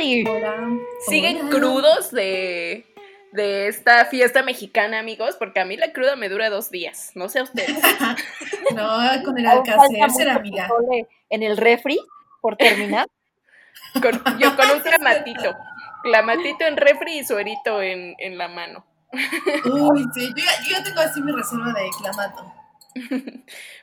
y 0.00 0.24
siguen 1.08 1.48
crudos 1.48 2.10
de, 2.10 2.86
de 3.32 3.68
esta 3.68 4.04
fiesta 4.06 4.42
mexicana, 4.42 4.98
amigos, 4.98 5.36
porque 5.38 5.60
a 5.60 5.64
mí 5.64 5.76
la 5.76 5.92
cruda 5.92 6.16
me 6.16 6.28
dura 6.28 6.50
dos 6.50 6.70
días, 6.70 7.12
no 7.14 7.28
sé 7.28 7.40
a 7.40 7.42
ustedes. 7.44 7.78
no, 8.74 9.24
con 9.24 9.38
el 9.38 9.46
será 10.16 10.36
amiga. 10.36 10.68
En 11.30 11.42
el 11.42 11.56
refri, 11.56 11.98
por 12.40 12.56
terminar. 12.56 13.06
yo 14.38 14.56
con 14.56 14.70
un 14.70 14.80
clamatito, 14.80 15.54
clamatito 16.02 16.64
en 16.64 16.76
refri 16.76 17.18
y 17.18 17.24
suerito 17.24 17.82
en, 17.82 18.14
en 18.18 18.38
la 18.38 18.48
mano. 18.48 18.84
Uy, 19.64 20.04
sí, 20.14 20.28
yo 20.36 20.44
yo 20.64 20.76
ya 20.76 20.84
tengo 20.84 21.00
así 21.00 21.20
mi 21.22 21.32
reserva 21.32 21.72
de 21.72 21.88
clamato. 21.98 22.54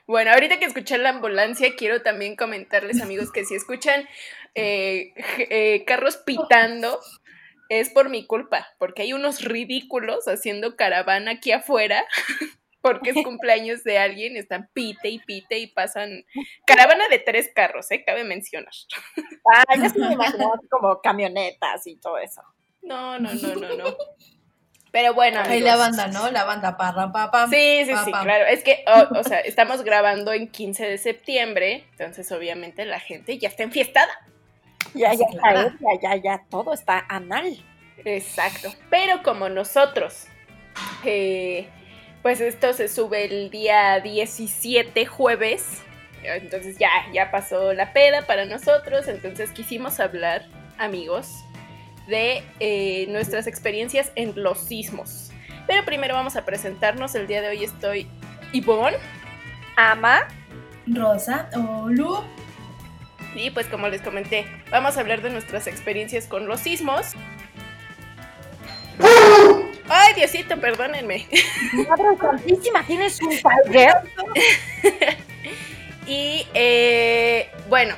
Bueno, 0.07 0.31
ahorita 0.31 0.59
que 0.59 0.65
escuché 0.65 0.97
la 0.97 1.09
ambulancia, 1.09 1.75
quiero 1.75 2.03
también 2.03 2.35
comentarles, 2.35 3.01
amigos, 3.01 3.31
que 3.31 3.43
si 3.43 3.55
escuchan 3.55 4.07
eh, 4.55 5.13
eh, 5.49 5.83
carros 5.85 6.17
pitando, 6.17 6.99
es 7.69 7.89
por 7.89 8.09
mi 8.09 8.25
culpa, 8.25 8.67
porque 8.79 9.03
hay 9.03 9.13
unos 9.13 9.43
ridículos 9.43 10.27
haciendo 10.27 10.75
caravana 10.75 11.31
aquí 11.31 11.51
afuera, 11.51 12.05
porque 12.81 13.11
es 13.11 13.23
cumpleaños 13.23 13.83
de 13.83 13.97
alguien, 13.97 14.37
están 14.37 14.69
pite 14.73 15.09
y 15.09 15.19
pite 15.19 15.59
y 15.59 15.67
pasan 15.67 16.25
caravana 16.65 17.07
de 17.09 17.19
tres 17.19 17.51
carros, 17.53 17.89
¿eh? 17.91 18.03
Cabe 18.05 18.23
mencionar. 18.23 18.73
Ah, 19.53 19.63
ya 19.75 19.89
se 19.89 19.99
me 19.99 20.15
como 20.69 21.01
camionetas 21.01 21.87
y 21.87 21.97
todo 21.97 22.17
eso. 22.17 22.41
No, 22.81 23.19
no, 23.19 23.33
no, 23.33 23.55
no, 23.55 23.75
no. 23.75 23.97
Pero 24.95 25.13
bueno. 25.13 25.41
Ahí 25.43 25.59
la 25.59 25.75
banda, 25.75 26.07
¿no? 26.07 26.31
La 26.31 26.45
banda 26.45 26.77
parra, 26.77 27.11
pa, 27.11 27.47
Sí, 27.49 27.83
sí, 27.85 27.91
sí, 28.05 28.11
claro. 28.11 28.45
Es 28.45 28.63
que, 28.63 28.85
o, 29.13 29.23
sea, 29.25 29.39
estamos 29.41 29.83
grabando 29.83 30.31
en 30.31 30.47
15 30.47 30.85
de 30.85 30.97
septiembre, 30.97 31.85
entonces 31.91 32.31
obviamente 32.31 32.85
la 32.85 33.01
gente 33.01 33.37
ya 33.37 33.49
está 33.49 33.63
enfiestada. 33.63 34.13
Ya, 34.99 35.13
ya, 35.13 35.27
ya, 35.33 35.99
ya, 36.01 36.15
ya, 36.15 36.43
todo 36.49 36.73
está 36.73 37.05
anal. 37.09 37.57
Exacto. 38.05 38.69
Pero 38.89 39.23
como 39.23 39.49
nosotros, 39.49 40.27
eh, 41.03 41.67
pues 42.21 42.39
esto 42.39 42.73
se 42.73 42.87
sube 42.87 43.25
el 43.25 43.49
día 43.49 43.99
17 43.99 45.05
jueves, 45.05 45.81
entonces 46.23 46.77
ya, 46.77 46.89
ya 47.13 47.29
pasó 47.29 47.73
la 47.73 47.93
peda 47.93 48.25
para 48.25 48.45
nosotros, 48.45 49.07
entonces 49.07 49.51
quisimos 49.51 49.99
hablar, 49.99 50.45
amigos, 50.77 51.43
de 52.07 52.43
eh, 52.59 53.05
nuestras 53.09 53.47
experiencias 53.47 54.11
en 54.15 54.33
los 54.35 54.59
sismos. 54.59 55.31
Pero 55.67 55.83
primero 55.83 56.13
vamos 56.13 56.35
a 56.35 56.45
presentarnos. 56.45 57.15
El 57.15 57.27
día 57.27 57.41
de 57.41 57.49
hoy 57.49 57.63
estoy 57.63 58.07
Ivonne, 58.51 58.97
Ama, 59.75 60.27
Rosa, 60.87 61.49
Olu. 61.55 62.23
Y 63.35 63.51
pues 63.51 63.67
como 63.67 63.89
les 63.89 64.01
comenté, 64.01 64.47
vamos 64.71 64.97
a 64.97 65.01
hablar 65.01 65.21
de 65.21 65.29
nuestras 65.29 65.67
experiencias 65.67 66.25
con 66.25 66.47
los 66.47 66.61
sismos. 66.61 67.13
Ay, 69.87 70.13
Diosito, 70.15 70.59
perdónenme. 70.59 71.27
Madre 71.73 72.17
santísima, 72.19 72.83
tienes 72.87 73.21
un 73.21 73.37
padre. 73.41 73.89
y 76.07 76.47
eh, 76.53 77.49
bueno, 77.69 77.93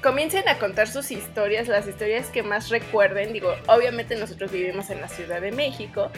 comiencen 0.00 0.48
a 0.48 0.58
contar 0.58 0.88
sus 0.88 1.10
historias, 1.10 1.68
las 1.68 1.86
historias 1.86 2.28
que 2.28 2.42
más 2.42 2.70
recuerden. 2.70 3.32
Digo, 3.32 3.54
obviamente 3.66 4.16
nosotros 4.16 4.52
vivimos 4.52 4.90
en 4.90 5.00
la 5.00 5.08
Ciudad 5.08 5.40
de 5.40 5.52
México. 5.52 6.10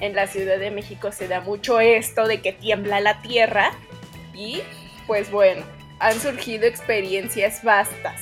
En 0.00 0.14
la 0.14 0.26
Ciudad 0.26 0.58
de 0.58 0.70
México 0.70 1.12
se 1.12 1.28
da 1.28 1.40
mucho 1.40 1.80
esto 1.80 2.26
de 2.26 2.40
que 2.40 2.52
tiembla 2.52 3.00
la 3.00 3.22
tierra. 3.22 3.70
Y 4.34 4.60
pues 5.06 5.30
bueno, 5.30 5.62
han 6.02 6.20
surgido 6.20 6.66
experiencias 6.66 7.62
vastas. 7.62 8.20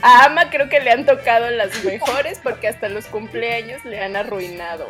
A 0.00 0.26
Ama 0.26 0.48
creo 0.50 0.68
que 0.68 0.80
le 0.80 0.90
han 0.92 1.04
tocado 1.04 1.50
las 1.50 1.84
mejores 1.84 2.38
porque 2.42 2.68
hasta 2.68 2.88
los 2.88 3.06
cumpleaños 3.06 3.84
le 3.84 4.00
han 4.00 4.16
arruinado. 4.16 4.88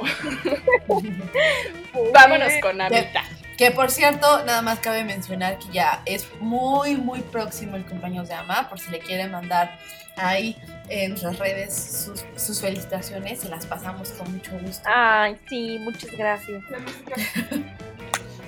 Vámonos 2.15 2.53
con 2.61 2.81
Amita. 2.81 3.25
Que 3.57 3.71
por 3.73 3.91
cierto, 3.91 4.45
nada 4.45 4.63
más 4.63 4.79
cabe 4.79 5.03
mencionar 5.05 5.59
que 5.59 5.67
ya 5.73 6.03
es 6.05 6.29
muy, 6.41 6.97
muy 6.97 7.21
próximo 7.21 7.77
el 7.77 7.85
cumpleaños 7.85 8.29
de 8.29 8.35
Ama, 8.35 8.69
por 8.69 8.79
si 8.79 8.91
le 8.91 9.01
quieren 9.01 9.33
mandar 9.33 9.79
ahí 10.17 10.57
en 10.89 11.11
nuestras 11.11 11.39
redes 11.39 12.07
sus, 12.37 12.61
felicitaciones, 12.61 13.41
se 13.41 13.49
las 13.49 13.67
pasamos 13.67 14.11
con 14.11 14.31
mucho 14.33 14.53
gusto. 14.61 14.89
Ay, 14.93 15.37
sí, 15.49 15.79
muchas 15.81 16.13
gracias. 16.13 16.63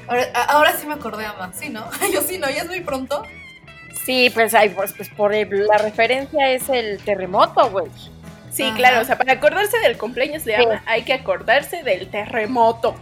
ahora, 0.49 0.77
sí 0.77 0.87
me 0.87 0.95
acordé, 0.95 1.27
Ama, 1.27 1.53
sí, 1.55 1.71
¿no? 1.71 1.91
Yo 2.13 2.23
sí, 2.23 2.39
¿no? 2.39 2.49
Ya 2.49 2.63
es 2.63 2.69
muy 2.69 2.81
pronto. 2.81 3.25
Sí, 4.05 4.31
pues, 4.33 4.55
ay, 4.55 4.71
pues, 4.71 4.93
pues 4.93 5.09
por 5.11 5.33
la 5.35 5.79
referencia 5.79 6.51
es 6.51 6.69
el 6.69 6.99
terremoto, 6.99 7.71
güey. 7.71 7.87
Sí, 8.51 8.73
claro, 8.75 9.01
o 9.01 9.05
sea, 9.05 9.17
para 9.17 9.35
acordarse 9.35 9.79
del 9.79 9.97
cumpleaños 9.97 10.45
de 10.45 10.57
Ama 10.57 10.83
hay 10.87 11.03
que 11.03 11.13
acordarse 11.13 11.83
del 11.83 12.09
terremoto. 12.11 12.95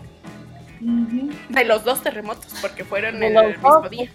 De 0.80 1.64
los 1.64 1.84
dos 1.84 2.02
terremotos, 2.02 2.54
porque 2.60 2.84
fueron 2.84 3.22
en 3.22 3.36
el 3.36 3.48
mismo 3.48 3.88
día. 3.88 4.10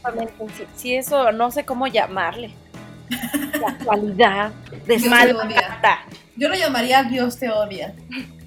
Sí, 0.76 0.96
eso 0.96 1.32
no 1.32 1.52
sé 1.52 1.66
cómo 1.66 1.88
llamarle. 1.88 2.52
La 3.60 3.78
cualidad 3.86 4.52
de 4.86 5.00
mala 5.10 6.06
Yo 6.38 6.48
lo 6.48 6.56
llamaría 6.56 7.04
Dios 7.04 7.38
te 7.38 7.50
odia. 7.50 7.94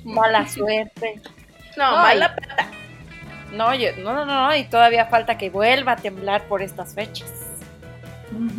Mala 0.05 0.49
suerte. 0.49 1.21
No, 1.77 1.93
mala 1.93 2.35
pata. 2.35 2.71
No, 3.53 3.69
no, 4.03 4.13
no, 4.15 4.25
no, 4.25 4.57
y 4.57 4.65
todavía 4.65 5.05
falta 5.05 5.37
que 5.37 5.51
vuelva 5.51 5.93
a 5.93 5.97
temblar 5.97 6.45
por 6.45 6.63
estas 6.63 6.95
fechas. 6.95 7.31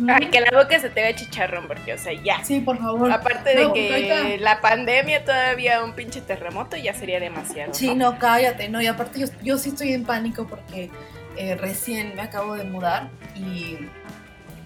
Ay, 0.08 0.26
que 0.26 0.40
la 0.40 0.50
boca 0.52 0.78
se 0.78 0.90
te 0.90 1.00
vea 1.00 1.14
chicharrón, 1.14 1.66
porque, 1.66 1.94
o 1.94 1.98
sea, 1.98 2.12
ya. 2.12 2.44
Sí, 2.44 2.60
por 2.60 2.78
favor. 2.78 3.10
Aparte 3.12 3.56
de 3.56 3.72
que 3.72 4.38
la 4.40 4.60
pandemia 4.60 5.24
todavía 5.24 5.82
un 5.82 5.94
pinche 5.94 6.20
terremoto 6.20 6.76
ya 6.76 6.94
sería 6.94 7.20
demasiado. 7.20 7.74
Sí, 7.74 7.94
no, 7.94 8.18
cállate, 8.18 8.68
no. 8.68 8.80
Y 8.80 8.86
aparte 8.86 9.20
yo, 9.20 9.26
yo 9.42 9.58
sí 9.58 9.70
estoy 9.70 9.92
en 9.92 10.04
pánico 10.04 10.46
porque 10.46 10.90
eh, 11.36 11.56
recién 11.56 12.14
me 12.16 12.22
acabo 12.22 12.54
de 12.54 12.64
mudar 12.64 13.10
y 13.36 13.78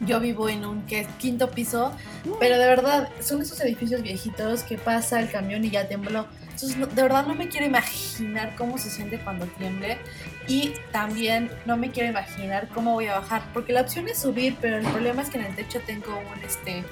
yo 0.01 0.21
vivo 0.21 0.49
en 0.49 0.65
un 0.65 0.83
que 0.83 1.06
quinto 1.19 1.51
piso, 1.51 1.93
pero 2.41 2.59
de 2.59 2.67
verdad 2.67 3.09
son 3.21 3.43
esos 3.43 3.61
edificios 3.61 4.03
viejitos 4.03 4.62
que 4.62 4.78
pasa 4.78 5.21
el 5.21 5.31
camión 5.31 5.65
y 5.65 5.71
ya 5.71 5.87
tembló. 5.87 6.27
Entonces, 6.43 6.77
de 6.77 7.03
verdad 7.03 7.27
no 7.27 7.34
me 7.34 7.49
quiero 7.49 7.67
imaginar 7.67 8.55
cómo 8.56 8.78
se 8.78 8.91
siente 8.91 9.19
cuando 9.19 9.47
tiemble 9.47 9.99
y 10.48 10.75
también 10.91 11.50
no 11.66 11.76
me 11.76 11.91
quiero 11.91 12.10
imaginar 12.10 12.69
cómo 12.69 12.92
voy 12.92 13.06
a 13.06 13.20
bajar, 13.20 13.42
porque 13.53 13.72
la 13.72 13.82
opción 13.82 14.08
es 14.08 14.19
subir, 14.19 14.56
pero 14.60 14.78
el 14.78 14.86
problema 14.86 15.22
es 15.22 15.30
que 15.30 15.38
en 15.38 15.47
el 15.47 15.54
techo 15.54 15.80
tengo 15.86 16.19
un 16.19 16.42
este 16.44 16.84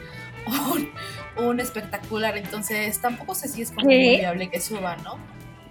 un, 1.37 1.61
espectacular, 1.61 2.37
entonces 2.37 2.99
tampoco 3.01 3.35
sé 3.35 3.49
si 3.49 3.63
es 3.63 3.71
como 3.71 3.89
viable 3.89 4.51
que 4.51 4.61
suba, 4.61 4.97
¿no? 4.97 5.19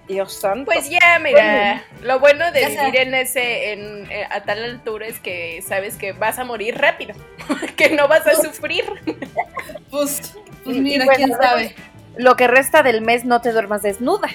Dios 0.08 0.34
santo. 0.34 0.66
Pues 0.66 0.90
ya, 0.90 1.20
mira, 1.22 1.84
lo 2.02 2.20
bueno 2.20 2.52
de 2.52 2.66
vivir 2.68 2.96
en 2.96 3.14
ese, 3.14 3.74
en, 3.74 4.12
eh, 4.12 4.28
a 4.30 4.42
tal 4.42 4.64
altura 4.64 5.06
es 5.06 5.20
que 5.20 5.62
sabes 5.62 5.98
que 5.98 6.14
vas 6.14 6.40
a 6.40 6.46
morir 6.46 6.78
rápido, 6.78 7.14
que 7.76 7.92
no 7.92 8.08
vas 8.08 8.26
a 8.26 8.36
sufrir. 8.36 8.86
Pues, 9.92 10.36
pues 10.64 10.78
mira, 10.78 11.06
quién 11.16 11.32
sabe. 11.32 11.76
Lo 12.18 12.36
que 12.36 12.48
resta 12.48 12.82
del 12.82 13.02
mes 13.02 13.24
no 13.24 13.40
te 13.42 13.52
duermas 13.52 13.84
desnuda. 13.84 14.30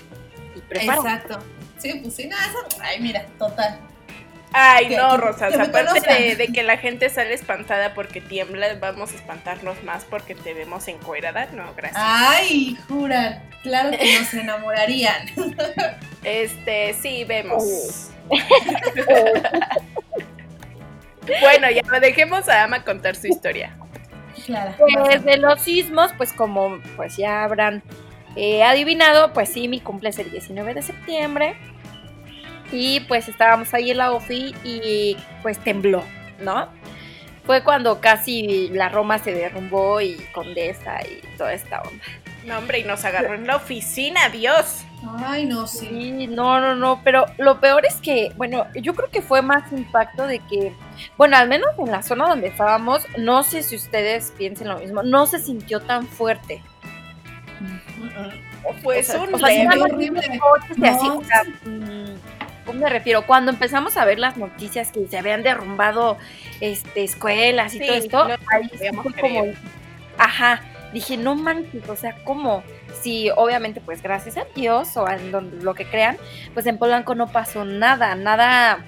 Exacto. 0.70 1.38
Sí, 1.84 2.00
pues 2.02 2.14
sí, 2.14 2.26
nada, 2.26 2.42
eso, 2.46 2.80
ay, 2.80 2.98
mira, 2.98 3.26
total. 3.38 3.78
Ay, 4.54 4.96
no, 4.96 5.18
Rosas, 5.18 5.52
aparte 5.52 6.34
de, 6.34 6.46
que 6.48 6.62
la 6.62 6.78
gente 6.78 7.10
sale 7.10 7.34
espantada 7.34 7.92
porque 7.92 8.22
tiembla, 8.22 8.74
vamos 8.80 9.12
a 9.12 9.16
espantarnos 9.16 9.84
más 9.84 10.06
porque 10.06 10.34
te 10.34 10.54
vemos 10.54 10.88
encuerada. 10.88 11.46
No, 11.52 11.74
gracias. 11.76 12.02
Ay, 12.02 12.78
jura, 12.88 13.42
claro 13.62 13.90
que 13.90 14.18
nos 14.18 14.32
enamorarían. 14.32 15.26
Este, 16.22 16.94
sí, 16.94 17.24
vemos. 17.24 18.10
bueno, 21.42 21.70
ya 21.70 21.82
dejemos 22.00 22.48
a 22.48 22.64
Ama 22.64 22.82
contar 22.82 23.14
su 23.14 23.26
historia. 23.26 23.76
Claro. 24.46 24.72
Pues 24.78 25.22
de 25.22 25.36
los 25.36 25.60
sismos, 25.60 26.12
pues 26.16 26.32
como 26.32 26.80
pues 26.96 27.18
ya 27.18 27.44
habrán 27.44 27.82
eh, 28.36 28.62
adivinado, 28.62 29.32
pues 29.32 29.48
sí, 29.48 29.68
mi 29.68 29.80
cumple 29.80 30.10
es 30.10 30.18
el 30.18 30.30
19 30.30 30.74
de 30.74 30.82
septiembre. 30.82 31.56
Y 32.72 33.00
pues 33.00 33.28
estábamos 33.28 33.72
ahí 33.74 33.90
en 33.90 33.98
la 33.98 34.12
OFI 34.12 34.54
y 34.64 35.16
pues 35.42 35.58
tembló, 35.58 36.02
¿no? 36.40 36.68
Fue 37.44 37.62
cuando 37.62 38.00
casi 38.00 38.68
la 38.70 38.88
Roma 38.88 39.18
se 39.18 39.32
derrumbó 39.32 40.00
y 40.00 40.16
Condesa 40.32 41.00
y 41.02 41.20
toda 41.36 41.52
esta 41.52 41.82
onda. 41.82 42.04
No, 42.46 42.58
hombre, 42.58 42.80
y 42.80 42.84
nos 42.84 43.04
agarró 43.04 43.34
en 43.34 43.46
la 43.46 43.56
oficina, 43.56 44.28
Dios. 44.28 44.84
Ay, 45.18 45.46
no, 45.46 45.66
sí. 45.66 45.86
sí. 45.88 46.26
No, 46.26 46.60
no, 46.60 46.74
no, 46.74 47.00
pero 47.04 47.26
lo 47.38 47.60
peor 47.60 47.86
es 47.86 47.96
que, 47.96 48.32
bueno, 48.36 48.66
yo 48.74 48.94
creo 48.94 49.10
que 49.10 49.22
fue 49.22 49.42
más 49.42 49.70
impacto 49.72 50.26
de 50.26 50.40
que, 50.40 50.74
bueno, 51.16 51.36
al 51.36 51.48
menos 51.48 51.68
en 51.78 51.90
la 51.90 52.02
zona 52.02 52.26
donde 52.28 52.48
estábamos, 52.48 53.06
no 53.18 53.42
sé 53.42 53.62
si 53.62 53.76
ustedes 53.76 54.32
piensen 54.36 54.68
lo 54.68 54.78
mismo, 54.78 55.02
no 55.02 55.26
se 55.26 55.38
sintió 55.38 55.80
tan 55.80 56.06
fuerte. 56.06 56.62
Pues 58.82 59.14
un 59.14 59.32
¿Cómo 62.64 62.80
me 62.80 62.88
refiero? 62.88 63.26
Cuando 63.26 63.50
empezamos 63.50 63.98
a 63.98 64.06
ver 64.06 64.18
las 64.18 64.38
noticias 64.38 64.90
que 64.90 65.06
se 65.06 65.18
habían 65.18 65.42
derrumbado 65.42 66.16
este, 66.60 67.04
escuelas 67.04 67.74
y 67.74 67.80
todo 67.80 67.92
esto, 67.92 68.26
ahí 68.50 68.70
fue 68.78 69.12
como, 69.20 69.44
ajá, 70.16 70.62
dije, 70.94 71.18
no 71.18 71.34
manches, 71.34 71.86
o 71.88 71.96
sea, 71.96 72.16
¿cómo? 72.24 72.62
sí, 73.04 73.30
obviamente, 73.36 73.80
pues 73.80 74.02
gracias 74.02 74.38
a 74.38 74.44
Dios 74.54 74.96
o 74.96 75.06
a 75.06 75.18
donde, 75.18 75.62
lo 75.62 75.74
que 75.74 75.84
crean, 75.84 76.16
pues 76.54 76.66
en 76.66 76.78
Polanco 76.78 77.14
no 77.14 77.26
pasó 77.26 77.64
nada, 77.64 78.14
nada. 78.14 78.84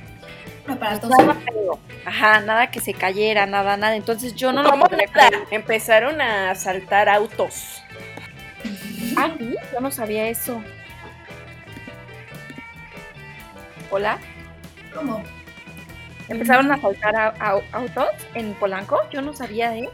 Nada 0.67 1.35
feo. 1.35 1.79
Ajá, 2.05 2.41
nada 2.41 2.71
que 2.71 2.81
se 2.81 2.93
cayera, 2.93 3.47
nada, 3.47 3.77
nada. 3.77 3.95
Entonces 3.95 4.35
yo 4.35 4.53
no 4.53 4.63
lo 4.63 4.73
creer. 4.89 5.45
Empezaron 5.51 6.21
a 6.21 6.51
asaltar 6.51 7.09
autos. 7.09 7.83
Ah, 9.17 9.31
sí, 9.39 9.55
yo 9.73 9.81
no 9.81 9.91
sabía 9.91 10.29
eso. 10.29 10.63
Hola. 13.91 14.19
¿Cómo? 14.95 15.23
Empezaron 16.29 16.73
a 16.73 16.79
faltar 16.79 17.15
a- 17.15 17.35
a- 17.39 17.61
autos 17.73 18.09
en 18.35 18.53
Polanco. 18.55 18.99
Yo 19.13 19.23
no 19.23 19.35
sabía, 19.35 19.77
¿eh? 19.77 19.89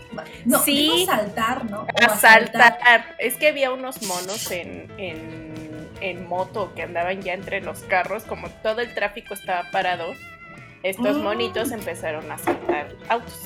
No, 0.46 0.58
Sí. 0.60 1.04
saltar, 1.06 1.66
¿no? 1.70 1.82
O 1.82 1.86
Asaltar. 2.10 2.78
Es 3.18 3.36
que 3.36 3.48
había 3.48 3.70
unos 3.70 4.02
monos 4.06 4.50
en, 4.50 4.90
en, 4.96 5.88
en 6.00 6.26
moto 6.26 6.72
que 6.74 6.82
andaban 6.82 7.20
ya 7.20 7.34
entre 7.34 7.60
los 7.60 7.80
carros, 7.80 8.22
como 8.24 8.48
todo 8.48 8.80
el 8.80 8.94
tráfico 8.94 9.34
estaba 9.34 9.70
parado. 9.70 10.14
Estos 10.82 11.18
Mm. 11.18 11.22
monitos 11.22 11.70
empezaron 11.70 12.30
a 12.30 12.34
asaltar 12.36 12.88
autos. 13.10 13.42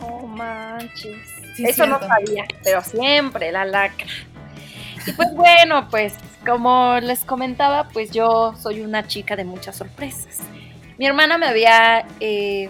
Oh, 0.00 0.24
manches. 0.24 1.18
Sí, 1.58 1.64
Eso 1.66 1.86
no 1.86 1.98
sabía, 1.98 2.44
pero 2.62 2.82
siempre 2.82 3.50
la 3.50 3.64
lacra. 3.64 4.06
Y 5.06 5.12
pues 5.12 5.28
bueno, 5.34 5.88
pues 5.90 6.14
como 6.46 6.98
les 7.00 7.24
comentaba, 7.24 7.88
pues 7.88 8.10
yo 8.12 8.54
soy 8.60 8.80
una 8.80 9.06
chica 9.08 9.34
de 9.34 9.44
muchas 9.44 9.74
sorpresas. 9.76 10.38
Mi 10.98 11.06
hermana 11.06 11.36
me 11.36 11.46
había 11.46 12.06
eh, 12.20 12.68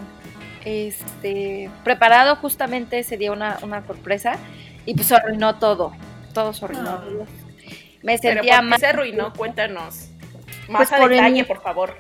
este, 0.65 1.71
preparado 1.85 2.37
justamente 2.37 2.99
ese 2.99 3.17
día 3.17 3.31
una, 3.33 3.59
una 3.63 3.87
sorpresa 3.87 4.37
y 4.87 4.95
pues 4.95 5.07
se 5.09 5.17
arruinó 5.17 5.57
todo. 5.57 5.93
Todo 6.33 6.53
se 6.55 6.65
arruinó. 6.65 6.91
Ah. 6.91 7.05
Me 8.03 8.19
Pero 8.19 8.35
sentía 8.37 8.55
¿por 8.57 8.63
qué 8.65 8.69
mal. 8.71 8.81
se 8.81 8.87
arruinó? 8.87 9.33
Cuéntanos. 9.35 10.09
Más 10.69 10.89
Pues 10.89 10.93
a 10.93 10.97
por 10.99 11.13
el- 11.13 11.19
detalle, 11.19 11.45
por 11.45 11.63
favor. 11.63 11.95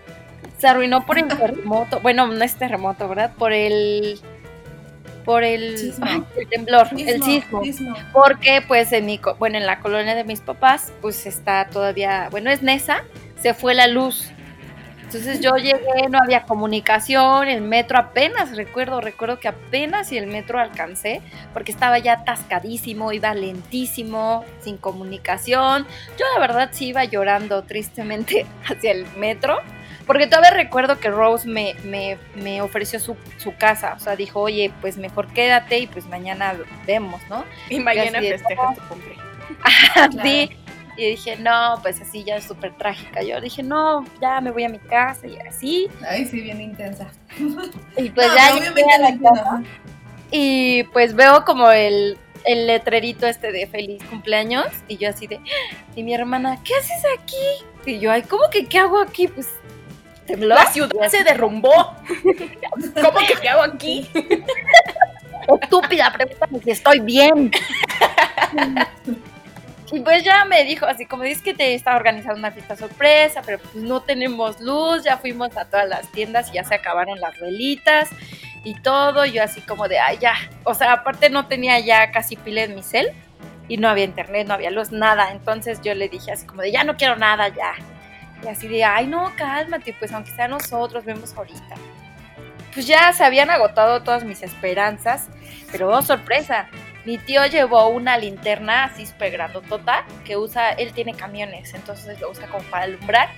Se 0.59 0.67
arruinó 0.67 1.05
por 1.07 1.19
el 1.19 1.29
terremoto. 1.29 2.01
Bueno, 2.01 2.27
no 2.27 2.43
es 2.45 2.55
terremoto, 2.57 3.09
¿verdad? 3.09 3.33
Por 3.39 3.53
el. 3.53 4.19
Por 5.29 5.45
el. 5.45 5.77
Sismo. 5.77 6.07
ay, 6.09 6.25
el 6.39 6.49
temblor, 6.49 6.89
el 6.97 7.23
sismo. 7.23 7.63
sismo. 7.63 7.95
Porque, 8.15 8.63
pues, 8.67 8.91
en 8.93 9.05
mi. 9.05 9.21
Bueno, 9.39 9.59
en 9.59 9.67
la 9.67 9.79
colonia 9.81 10.15
de 10.15 10.25
mis 10.25 10.41
papás, 10.41 10.91
pues 11.03 11.27
está 11.27 11.69
todavía. 11.69 12.29
Bueno, 12.31 12.51
es 12.51 12.63
Nesa, 12.63 13.05
se 13.39 13.53
fue 13.53 13.75
la 13.75 13.89
luz. 13.89 14.31
Entonces 15.03 15.41
yo 15.41 15.57
llegué, 15.57 16.09
no 16.09 16.19
había 16.19 16.45
comunicación, 16.45 17.47
el 17.47 17.61
metro 17.61 17.99
apenas, 17.99 18.57
recuerdo, 18.57 19.03
recuerdo 19.03 19.39
que 19.39 19.49
apenas 19.49 20.13
y 20.13 20.17
el 20.17 20.29
metro 20.29 20.59
alcancé, 20.61 21.21
porque 21.53 21.73
estaba 21.73 21.99
ya 21.99 22.15
atascadísimo, 22.15 23.13
iba 23.13 23.35
lentísimo, 23.35 24.47
sin 24.63 24.79
comunicación. 24.79 25.87
Yo 26.19 26.25
la 26.33 26.41
verdad 26.41 26.71
sí 26.73 26.87
iba 26.87 27.05
llorando 27.05 27.65
tristemente 27.65 28.47
hacia 28.67 28.93
el 28.93 29.05
metro, 29.19 29.59
porque 30.09 30.27
todavía 30.27 30.51
recuerdo 30.51 30.99
que 30.99 31.09
Rose 31.11 31.47
me, 31.47 31.75
me, 31.85 32.19
me 32.35 32.61
ofreció 32.61 32.99
su, 32.99 33.17
su 33.37 33.55
casa, 33.55 33.95
o 33.95 34.01
sea, 34.01 34.17
dijo, 34.17 34.41
oye, 34.41 34.73
pues 34.81 34.97
mejor 34.97 35.29
quédate 35.29 35.79
y 35.79 35.87
pues 35.87 36.07
mañana 36.07 36.57
vemos, 36.85 37.21
¿no? 37.31 37.45
Y 37.71 37.79
mañana 37.79 38.19
festejas 38.19 38.77
tu 38.77 38.83
cumpleaños. 38.89 39.25
Sí. 40.23 40.51
Y 40.97 41.11
dije, 41.11 41.37
no, 41.37 41.79
pues 41.81 42.01
así 42.01 42.25
ya 42.25 42.37
es 42.37 42.45
súper 42.45 42.77
trágica. 42.77 43.23
Yo 43.23 43.41
dije, 43.41 43.63
no, 43.63 44.05
ya 44.21 44.41
me 44.41 44.51
voy 44.51 44.65
a 44.65 44.69
mi 44.69 44.81
casa 44.81 45.29
y 45.29 45.37
así. 45.39 45.89
Ay, 46.05 46.25
sí, 46.25 46.41
bien 46.41 46.61
intensa. 46.61 47.07
Y 47.97 48.11
pues 48.11 48.27
No, 48.27 48.35
ya 48.35 48.57
obviamente 48.57 48.93
a 48.93 48.99
la 48.99 49.19
casa 49.19 49.63
y 50.31 50.85
pues 50.85 51.15
veo 51.15 51.45
como 51.45 51.71
el, 51.71 52.19
el 52.45 52.67
letrerito 52.67 53.27
este 53.27 53.53
de 53.53 53.67
feliz 53.67 54.03
cumpleaños 54.05 54.67
y 54.87 54.97
yo 54.97 55.09
así 55.09 55.27
de, 55.27 55.41
y 55.97 56.03
mi 56.03 56.15
hermana, 56.15 56.59
¿qué 56.65 56.75
haces 56.75 57.03
aquí? 57.19 57.65
Y 57.87 57.99
yo, 57.99 58.13
ay, 58.13 58.23
¿cómo 58.23 58.45
que 58.51 58.67
qué 58.67 58.79
hago 58.79 59.01
aquí? 59.01 59.29
Pues 59.29 59.49
tembló. 60.29 60.55
La 60.55 60.67
ciudad 60.67 61.09
se 61.09 61.25
derrumbó. 61.25 61.73
¿Cómo 63.03 63.19
que 63.27 63.35
qué 63.41 63.49
hago 63.49 63.63
aquí? 63.63 64.09
Estúpida, 65.63 66.13
pregúntame 66.13 66.61
si 66.63 66.71
estoy 66.71 67.01
bien. 67.01 67.51
Y 69.91 70.01
pues 70.01 70.23
ya 70.23 70.45
me 70.45 70.65
dijo, 70.65 70.85
así 70.87 71.07
como 71.07 71.23
dices 71.23 71.43
que 71.43 71.55
te 71.55 71.75
estaba 71.75 71.97
organizando 71.97 72.39
una 72.39 72.51
fiesta 72.51 72.77
sorpresa, 72.77 73.43
pero 73.45 73.59
pues 73.59 73.75
no 73.75 74.03
tenemos 74.03 74.61
luz, 74.61 75.03
ya 75.03 75.17
fuimos 75.17 75.57
a 75.57 75.65
todas 75.65 75.89
las 75.89 76.13
tiendas 76.13 76.51
y 76.51 76.55
ya 76.55 76.65
se 76.65 76.75
acabaron 76.75 77.19
las 77.21 77.41
velitas 77.41 78.11
y 78.65 78.75
todo. 78.75 79.25
Yo 79.25 79.43
así 79.43 79.63
como 79.63 79.89
de, 79.89 79.99
ay, 79.99 80.19
ya. 80.21 80.35
O 80.65 80.75
sea, 80.75 80.93
aparte 80.93 81.31
no 81.31 81.47
tenía 81.47 81.81
ya 81.81 82.11
casi 82.11 82.37
pila 82.37 82.65
en 82.65 82.75
mi 82.75 82.83
cel 82.83 83.13
y 83.67 83.79
no 83.79 83.89
había 83.89 84.05
internet, 84.05 84.47
no 84.47 84.55
había 84.55 84.71
luz, 84.71 84.93
nada. 84.93 85.33
Entonces 85.33 85.81
yo 85.83 85.95
le 85.95 86.11
dije 86.11 86.33
así 86.33 86.47
como 86.47 86.61
de, 86.61 86.71
ya 86.71 86.85
no 86.85 86.97
quiero 86.99 87.17
nada, 87.17 87.49
ya. 87.49 87.73
Y 88.45 88.49
así 88.49 88.69
de, 88.69 88.85
ay, 88.85 89.07
no, 89.07 89.33
cálmate, 89.37 89.95
pues 89.99 90.13
aunque 90.13 90.31
sea 90.31 90.49
nosotros, 90.49 91.05
vemos 91.05 91.35
ahorita. 91.37 91.75
Pues 92.73 92.87
ya 92.87 93.13
se 93.13 93.25
habían 93.25 93.51
agotado 93.51 94.03
todas 94.03 94.25
mis 94.25 94.43
esperanzas, 94.43 95.29
pero 95.73 95.89
oh, 95.91 96.03
sorpresa, 96.03 96.69
mi 97.05 97.19
tío 97.19 97.45
llevó 97.47 97.89
una 97.89 98.19
linterna 98.19 98.85
así 98.85 99.07
súper 99.07 99.33
grandotota 99.33 100.05
que 100.25 100.37
usa, 100.37 100.71
él 100.71 100.93
tiene 100.93 101.15
camiones, 101.15 101.75
entonces 101.75 102.21
lo 102.21 102.31
usa 102.31 102.47
como 102.49 102.63
para 102.65 102.85
alumbrar. 102.85 103.31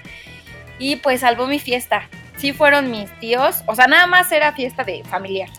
Y 0.79 0.97
pues 0.97 1.21
salvó 1.21 1.47
mi 1.47 1.59
fiesta. 1.59 2.09
Sí 2.37 2.53
fueron 2.53 2.91
mis 2.91 3.11
tíos, 3.21 3.63
o 3.67 3.75
sea, 3.75 3.87
nada 3.87 4.07
más 4.07 4.33
era 4.33 4.53
fiesta 4.53 4.83
de 4.83 5.05
familiar. 5.05 5.51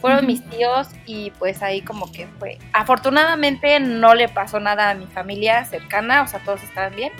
Fueron 0.00 0.20
Ujú. 0.20 0.28
mis 0.28 0.48
tíos 0.48 0.88
y 1.06 1.30
pues 1.32 1.62
ahí 1.62 1.82
como 1.82 2.10
que 2.12 2.26
fue. 2.38 2.58
Afortunadamente 2.72 3.80
no 3.80 4.14
le 4.14 4.28
pasó 4.28 4.60
nada 4.60 4.90
a 4.90 4.94
mi 4.94 5.06
familia 5.06 5.64
cercana, 5.64 6.22
o 6.22 6.26
sea, 6.26 6.40
todos 6.40 6.62
estaban 6.62 6.94
bien. 6.94 7.12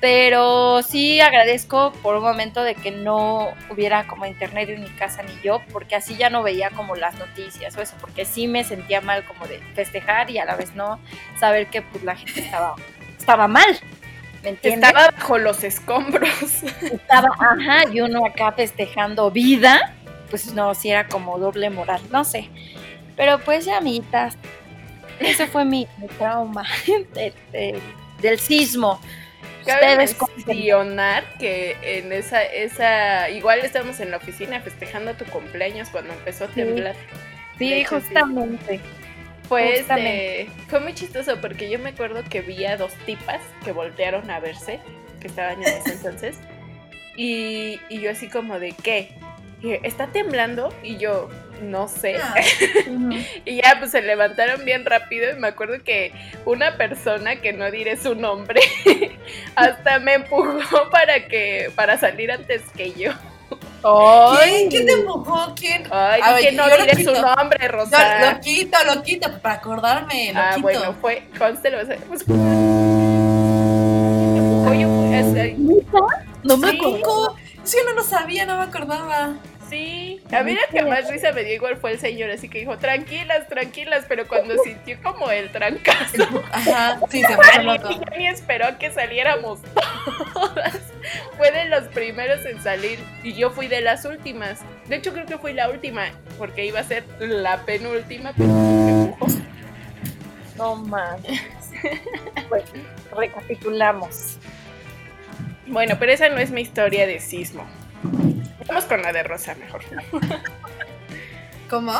Pero 0.00 0.82
sí 0.82 1.20
agradezco 1.20 1.92
por 2.02 2.16
un 2.16 2.22
momento 2.22 2.62
de 2.62 2.74
que 2.74 2.90
no 2.90 3.54
hubiera 3.70 4.06
como 4.06 4.26
internet 4.26 4.68
en 4.68 4.82
mi 4.82 4.90
casa 4.90 5.22
ni 5.22 5.32
yo, 5.42 5.62
porque 5.72 5.96
así 5.96 6.16
ya 6.16 6.28
no 6.28 6.42
veía 6.42 6.70
como 6.70 6.96
las 6.96 7.14
noticias 7.18 7.76
o 7.76 7.80
eso, 7.82 7.94
porque 8.00 8.26
sí 8.26 8.46
me 8.46 8.62
sentía 8.62 9.00
mal 9.00 9.24
como 9.24 9.46
de 9.46 9.58
festejar 9.74 10.30
y 10.30 10.38
a 10.38 10.44
la 10.44 10.54
vez 10.54 10.74
no 10.74 11.00
saber 11.40 11.68
que 11.68 11.80
pues 11.80 12.04
la 12.04 12.14
gente 12.14 12.40
estaba, 12.40 12.74
estaba 13.18 13.48
mal. 13.48 13.78
¿Me 14.42 14.50
entiendes? 14.50 14.88
Estaba 14.90 15.10
bajo 15.10 15.38
los 15.38 15.64
escombros. 15.64 16.62
Estaba, 16.82 17.30
ajá, 17.38 17.88
y 17.90 18.00
uno 18.00 18.24
acá 18.26 18.52
festejando 18.52 19.30
vida, 19.30 19.94
pues 20.30 20.52
no, 20.54 20.72
sí 20.74 20.90
era 20.90 21.08
como 21.08 21.38
doble 21.38 21.68
moral, 21.70 22.00
no 22.10 22.22
sé. 22.24 22.48
Pero 23.16 23.40
pues 23.40 23.64
ya, 23.64 23.78
amiguitas, 23.78 24.36
ese 25.18 25.46
fue 25.48 25.64
mi, 25.64 25.88
mi 25.98 26.06
trauma 26.06 26.64
del, 27.14 27.32
del- 27.50 27.80
del 28.20 28.38
sismo. 28.38 29.00
Cabe 29.66 29.96
mencionar 29.96 31.24
que 31.38 31.76
en 31.82 32.12
esa, 32.12 32.42
esa, 32.42 33.28
igual 33.30 33.60
estábamos 33.60 34.00
en 34.00 34.10
la 34.10 34.18
oficina 34.18 34.60
festejando 34.60 35.14
tu 35.14 35.24
cumpleaños 35.26 35.88
cuando 35.90 36.12
empezó 36.14 36.44
a 36.44 36.48
temblar. 36.48 36.94
Sí, 37.58 37.72
hecho, 37.72 38.00
sí. 38.00 38.06
justamente. 38.06 38.80
Fue 39.48 39.78
Justamente. 39.78 40.40
este, 40.42 40.52
fue 40.68 40.80
muy 40.80 40.94
chistoso 40.94 41.40
porque 41.40 41.70
yo 41.70 41.78
me 41.78 41.90
acuerdo 41.90 42.24
que 42.28 42.40
vi 42.40 42.64
a 42.64 42.76
dos 42.76 42.92
tipas 43.06 43.40
que 43.64 43.72
voltearon 43.72 44.28
a 44.30 44.40
verse, 44.40 44.80
que 45.20 45.28
estaban 45.28 45.62
en 45.62 45.68
ese 45.68 45.92
entonces, 45.92 46.38
y, 47.16 47.80
y 47.88 48.00
yo 48.00 48.10
así 48.10 48.28
como 48.28 48.58
de 48.58 48.72
¿qué? 48.72 49.10
Y, 49.62 49.72
¿Está 49.86 50.08
temblando? 50.08 50.74
Y 50.82 50.96
yo, 50.96 51.30
no 51.62 51.88
sé. 51.88 52.16
Ah, 52.16 52.34
Y 53.44 53.56
ya 53.62 53.76
pues 53.78 53.92
se 53.92 54.02
levantaron 54.02 54.64
bien 54.64 54.84
rápido 54.84 55.30
y 55.30 55.40
me 55.40 55.48
acuerdo 55.48 55.82
que 55.82 56.12
una 56.44 56.76
persona 56.76 57.36
que 57.36 57.52
no 57.52 57.70
diré 57.70 57.96
su 57.96 58.14
nombre 58.14 58.60
hasta 59.54 59.98
me 60.00 60.14
empujó 60.14 60.50
para 60.90 61.26
que 61.28 61.70
para 61.74 61.98
salir 61.98 62.30
antes 62.30 62.62
que 62.76 62.92
yo. 62.92 63.12
¿Quién? 64.42 64.68
¿Quién 64.70 64.86
te 64.86 64.92
empujó? 64.92 65.54
¿Quién? 65.54 65.84
Ay, 65.90 66.20
A 66.24 66.32
ver, 66.32 66.42
que 66.42 66.52
no 66.52 66.68
yo 66.68 66.76
lo 66.76 66.84
diré 66.84 67.04
su 67.04 67.12
nombre, 67.12 67.58
Yo 67.62 67.68
Rosa. 67.68 68.32
lo 68.32 68.40
quito, 68.40 68.76
lo 68.84 69.02
quito, 69.02 69.38
para 69.40 69.54
acordarme, 69.56 70.32
lo 70.32 70.40
ah, 70.40 70.48
quito. 70.50 70.62
bueno, 70.62 70.94
fue 71.00 71.22
conste 71.38 71.70
lo 71.70 71.76
vas 71.78 71.90
a- 71.90 71.96
pues, 72.08 72.26
me 72.26 72.34
empujó 74.38 74.74
yo 74.74 74.88
o 74.90 75.32
sea, 75.34 75.46
No 76.42 76.56
me 76.56 76.70
Sí. 76.70 76.76
acuerdo. 76.76 77.36
Sí, 77.62 77.76
no 77.94 77.94
sabía, 78.02 78.46
no 78.46 78.56
me 78.58 78.64
acordaba. 78.64 79.34
Sí, 79.68 80.15
a 80.32 80.42
mí 80.42 80.54
lo 80.54 80.60
que 80.70 80.84
más 80.84 81.08
risa 81.10 81.32
me 81.32 81.44
dio 81.44 81.54
igual 81.54 81.76
fue 81.76 81.92
el 81.92 81.98
señor, 82.00 82.30
así 82.30 82.48
que 82.48 82.58
dijo, 82.58 82.78
tranquilas, 82.78 83.46
tranquilas, 83.48 84.04
pero 84.08 84.26
cuando 84.26 84.56
sintió 84.62 84.98
como 85.02 85.30
el 85.30 85.50
trancazo, 85.50 86.24
Ajá, 86.52 87.00
sí, 87.10 87.22
se 87.22 87.36
puso 87.36 87.62
loco. 87.62 87.90
ya 87.90 88.16
ni 88.16 88.26
esperó 88.26 88.66
a 88.66 88.78
que 88.78 88.90
saliéramos 88.90 89.60
todas. 90.34 90.78
Fue 91.36 91.52
de 91.52 91.66
los 91.66 91.84
primeros 91.88 92.44
en 92.44 92.60
salir 92.62 92.98
y 93.22 93.34
yo 93.34 93.50
fui 93.50 93.68
de 93.68 93.80
las 93.80 94.04
últimas. 94.04 94.60
De 94.88 94.96
hecho, 94.96 95.12
creo 95.12 95.26
que 95.26 95.38
fui 95.38 95.52
la 95.52 95.68
última 95.70 96.06
porque 96.38 96.66
iba 96.66 96.80
a 96.80 96.84
ser 96.84 97.04
la 97.20 97.58
penúltima, 97.64 98.32
pero 98.36 98.48
me 98.48 99.02
empujó. 99.02 99.26
No 100.56 100.76
mames. 100.76 101.40
Pues, 102.48 102.64
recapitulamos. 103.16 104.38
Bueno, 105.66 105.96
pero 105.98 106.12
esa 106.12 106.28
no 106.28 106.38
es 106.38 106.50
mi 106.50 106.62
historia 106.62 107.06
de 107.06 107.20
sismo. 107.20 107.66
Vamos 108.66 108.84
con 108.84 109.02
la 109.02 109.12
de 109.12 109.22
Rosa 109.22 109.54
mejor. 109.54 109.82
¿Cómo? 111.70 111.92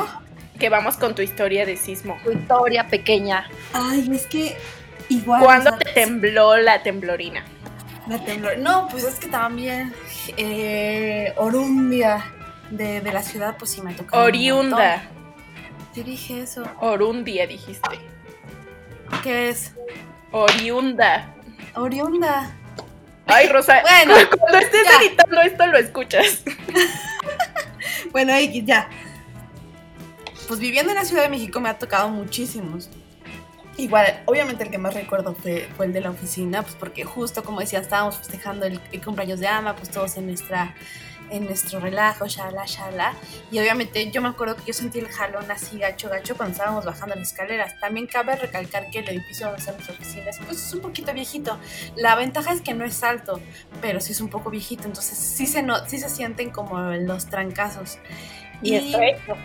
Que 0.58 0.68
vamos 0.68 0.96
con 0.96 1.14
tu 1.14 1.22
historia 1.22 1.66
de 1.66 1.76
sismo. 1.76 2.18
Tu 2.24 2.32
historia 2.32 2.88
pequeña. 2.88 3.48
Ay, 3.72 4.08
es 4.12 4.26
que 4.26 4.56
Igual. 5.08 5.42
¿Cuándo 5.42 5.70
o 5.70 5.76
sea, 5.76 5.78
te 5.78 5.92
tembló 5.92 6.56
la 6.56 6.82
temblorina? 6.82 7.44
La 8.08 8.18
temblor. 8.24 8.58
No, 8.58 8.88
pues 8.90 9.04
es 9.04 9.16
que 9.16 9.28
también 9.28 9.92
eh, 10.36 11.32
Orundia 11.36 12.24
de, 12.70 13.00
de 13.00 13.12
la 13.12 13.22
ciudad, 13.22 13.56
pues 13.58 13.70
sí 13.72 13.82
me 13.82 13.94
tocó. 13.94 14.18
Oriunda. 14.18 15.02
Sí 15.92 16.02
dije 16.02 16.42
eso. 16.42 16.64
Orundia 16.80 17.46
dijiste. 17.46 17.98
¿Qué 19.22 19.48
es? 19.48 19.72
Oriunda. 20.32 21.34
Oriunda. 21.74 22.50
Ay, 23.26 23.48
Rosa, 23.48 23.82
Bueno, 24.06 24.14
cuando 24.38 24.58
estés 24.58 24.84
ya. 24.84 24.98
editando 25.00 25.40
esto 25.42 25.66
lo 25.66 25.78
escuchas. 25.78 26.42
Bueno, 28.12 28.32
X, 28.34 28.64
ya. 28.64 28.88
Pues 30.48 30.58
viviendo 30.60 30.90
en 30.92 30.96
la 30.96 31.04
Ciudad 31.04 31.22
de 31.22 31.28
México 31.28 31.60
me 31.60 31.68
ha 31.68 31.78
tocado 31.78 32.08
muchísimos. 32.08 32.88
Igual, 33.76 34.22
obviamente 34.24 34.64
el 34.64 34.70
que 34.70 34.78
más 34.78 34.94
recuerdo 34.94 35.34
fue, 35.34 35.68
fue 35.76 35.86
el 35.86 35.92
de 35.92 36.00
la 36.00 36.10
oficina, 36.10 36.62
pues 36.62 36.74
porque 36.76 37.04
justo 37.04 37.44
como 37.44 37.60
decía, 37.60 37.78
estábamos 37.80 38.16
festejando 38.16 38.64
el, 38.64 38.80
el 38.92 39.04
cumpleaños 39.04 39.38
de 39.40 39.48
Ama, 39.48 39.76
pues 39.76 39.90
todos 39.90 40.16
en 40.16 40.26
nuestra 40.28 40.74
en 41.30 41.44
nuestro 41.44 41.80
relajo, 41.80 42.26
shala, 42.26 42.64
shala. 42.66 43.14
Y 43.50 43.58
obviamente 43.58 44.10
yo 44.10 44.22
me 44.22 44.28
acuerdo 44.28 44.56
que 44.56 44.62
yo 44.66 44.72
sentí 44.72 44.98
el 44.98 45.08
jalón 45.08 45.50
así 45.50 45.78
gacho, 45.78 46.08
gacho 46.08 46.36
cuando 46.36 46.52
estábamos 46.52 46.84
bajando 46.84 47.14
las 47.14 47.32
escaleras. 47.32 47.78
También 47.80 48.06
cabe 48.06 48.36
recalcar 48.36 48.90
que 48.90 49.00
el 49.00 49.08
edificio 49.08 49.46
donde 49.46 49.60
están 49.60 49.74
nuestras 49.76 49.98
oficinas 49.98 50.38
pues 50.44 50.64
es 50.64 50.72
un 50.74 50.80
poquito 50.80 51.12
viejito. 51.12 51.58
La 51.96 52.14
ventaja 52.14 52.52
es 52.52 52.60
que 52.60 52.74
no 52.74 52.84
es 52.84 53.02
alto, 53.02 53.40
pero 53.80 54.00
sí 54.00 54.12
es 54.12 54.20
un 54.20 54.28
poco 54.28 54.50
viejito, 54.50 54.84
entonces 54.84 55.18
sí 55.18 55.46
se, 55.46 55.62
no, 55.62 55.86
sí 55.86 55.98
se 55.98 56.08
sienten 56.08 56.50
como 56.50 56.78
los 56.80 57.26
trancazos. 57.26 57.98
Y 58.62 58.74
estrecho. 58.74 59.36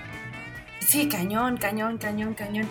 Sí, 0.79 1.07
cañón, 1.07 1.57
cañón, 1.57 1.97
cañón, 1.97 2.33
cañón. 2.33 2.69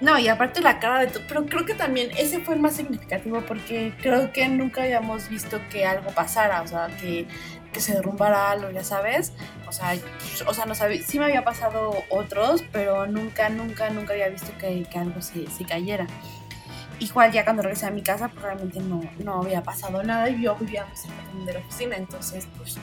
No, 0.00 0.18
y 0.18 0.28
aparte 0.28 0.62
la 0.62 0.78
cara 0.78 1.00
de 1.00 1.08
tu, 1.08 1.20
pero 1.28 1.44
creo 1.44 1.66
que 1.66 1.74
también 1.74 2.10
ese 2.16 2.40
fue 2.40 2.54
el 2.54 2.60
más 2.60 2.74
significativo 2.74 3.42
porque 3.42 3.92
creo 4.00 4.32
que 4.32 4.48
nunca 4.48 4.82
habíamos 4.82 5.28
visto 5.28 5.60
que 5.70 5.84
algo 5.84 6.10
pasara, 6.12 6.62
o 6.62 6.66
sea, 6.66 6.88
que, 6.98 7.28
que 7.70 7.80
se 7.80 7.94
derrumbara 7.94 8.50
algo, 8.50 8.70
ya 8.70 8.82
sabes. 8.82 9.34
O 9.68 9.72
sea, 9.72 9.94
o 10.46 10.54
sea, 10.54 10.64
no 10.64 10.74
sabía, 10.74 11.02
sí 11.02 11.18
me 11.18 11.26
había 11.26 11.44
pasado 11.44 12.02
otros, 12.08 12.64
pero 12.72 13.06
nunca, 13.06 13.50
nunca, 13.50 13.90
nunca 13.90 14.14
había 14.14 14.28
visto 14.28 14.56
que, 14.58 14.84
que 14.90 14.98
algo 14.98 15.20
se, 15.20 15.46
se 15.50 15.64
cayera. 15.66 16.06
Igual 16.98 17.32
ya 17.32 17.44
cuando 17.44 17.62
regresé 17.62 17.86
a 17.86 17.90
mi 17.90 18.02
casa, 18.02 18.28
pues 18.28 18.42
realmente 18.42 18.80
no, 18.80 19.02
no 19.22 19.42
había 19.42 19.62
pasado 19.62 20.02
nada 20.02 20.30
y 20.30 20.42
yo 20.42 20.54
vivía 20.56 20.86
cerca 20.94 21.22
también 21.24 21.46
de 21.46 21.52
la 21.54 21.58
oficina, 21.60 21.96
entonces 21.96 22.46
pues 22.56 22.78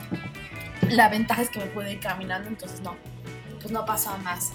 la 0.88 1.08
ventaja 1.08 1.42
es 1.42 1.50
que 1.50 1.58
me 1.58 1.66
pude 1.66 1.92
ir 1.92 2.00
caminando, 2.00 2.48
entonces 2.48 2.80
no, 2.80 2.96
pues 3.60 3.70
no 3.72 3.84
pasó 3.84 4.16
más. 4.18 4.52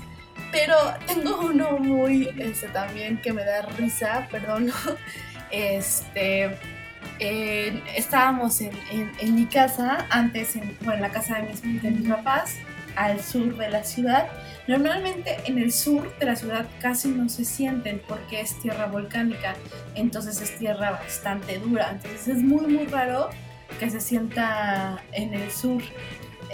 Pero 0.54 0.76
tengo 1.08 1.40
uno 1.42 1.78
muy, 1.80 2.30
este, 2.38 2.68
también 2.70 3.18
que 3.18 3.34
me 3.34 3.44
da 3.44 3.64
risa, 3.64 4.28
perdón, 4.32 4.72
este, 5.52 6.58
eh, 7.20 7.82
estábamos 7.96 8.62
en, 8.62 8.72
en- 8.92 9.12
en 9.20 9.36
mi 9.36 9.46
casa, 9.48 10.06
antes, 10.10 10.56
en, 10.56 10.78
bueno, 10.82 10.94
en 10.96 11.02
la 11.02 11.10
casa 11.10 11.38
de 11.40 11.44
mis, 11.50 11.82
de 11.82 11.92
mis 11.92 12.08
papás, 12.08 12.56
al 12.96 13.22
sur 13.24 13.58
de 13.58 13.70
la 13.70 13.84
ciudad. 13.84 14.28
Normalmente 14.68 15.38
en 15.46 15.58
el 15.58 15.74
sur 15.74 16.16
de 16.20 16.26
la 16.28 16.36
ciudad 16.36 16.66
casi 16.80 17.08
no 17.10 17.28
se 17.28 17.44
sienten 17.44 18.00
porque 18.08 18.40
es 18.40 18.60
tierra 18.62 18.86
volcánica, 18.86 19.56
entonces 19.96 20.40
es 20.40 20.56
tierra 20.58 20.92
bastante 20.92 21.58
dura, 21.58 21.90
entonces 21.92 22.28
es 22.28 22.38
muy 22.44 22.68
muy 22.68 22.86
raro 22.86 23.30
que 23.80 23.90
se 23.90 24.00
sienta 24.00 25.02
en 25.12 25.34
el 25.34 25.52
sur. 25.52 25.82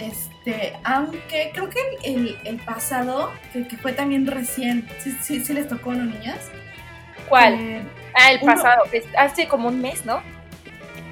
Este, 0.00 0.72
aunque 0.84 1.50
creo 1.52 1.68
que 1.68 1.80
el, 2.04 2.38
el- 2.44 2.56
pasado, 2.60 3.30
que, 3.52 3.66
que 3.68 3.76
fue 3.76 3.92
también 3.92 4.26
recién, 4.26 4.88
sí, 4.98 5.12
sí, 5.20 5.44
sí 5.44 5.52
les 5.52 5.68
tocó, 5.68 5.92
¿no, 5.94 6.04
niñas? 6.04 6.50
¿Cuál? 7.28 7.54
Eh, 7.54 7.82
Ah, 8.14 8.32
el 8.32 8.40
pasado, 8.40 8.82
hace 9.18 9.46
como 9.46 9.68
un 9.68 9.80
mes, 9.80 10.04
¿no? 10.04 10.20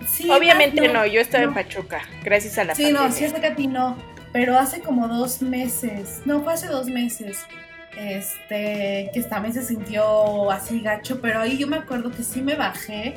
sí, 0.07 0.29
Obviamente 0.31 0.89
ah, 0.89 0.93
no, 0.93 1.07
yo 1.07 1.21
estaba 1.21 1.45
en 1.45 1.51
no. 1.51 1.55
Pachuca, 1.55 2.03
gracias 2.25 2.59
a 2.59 2.65
la 2.65 2.75
Sí, 2.75 2.83
pandemia. 2.85 3.09
no, 3.09 3.13
sí 3.13 3.25
es 3.25 3.33
que 3.35 3.47
a 3.47 3.55
ti 3.55 3.67
no, 3.69 3.97
pero 4.33 4.59
hace 4.59 4.81
como 4.81 5.07
dos 5.09 5.43
meses, 5.43 6.23
no, 6.25 6.43
fue 6.43 6.55
hace 6.55 6.67
dos 6.67 6.87
meses, 6.89 7.47
este, 7.97 9.11
que 9.13 9.23
también 9.29 9.55
se 9.55 9.63
sintió 9.65 10.51
así 10.51 10.81
gacho, 10.81 11.21
pero 11.21 11.41
ahí 11.41 11.57
yo 11.59 11.67
me 11.67 11.77
acuerdo 11.77 12.11
que 12.11 12.23
sí 12.25 12.43
me 12.43 12.55
bajé, 12.55 13.15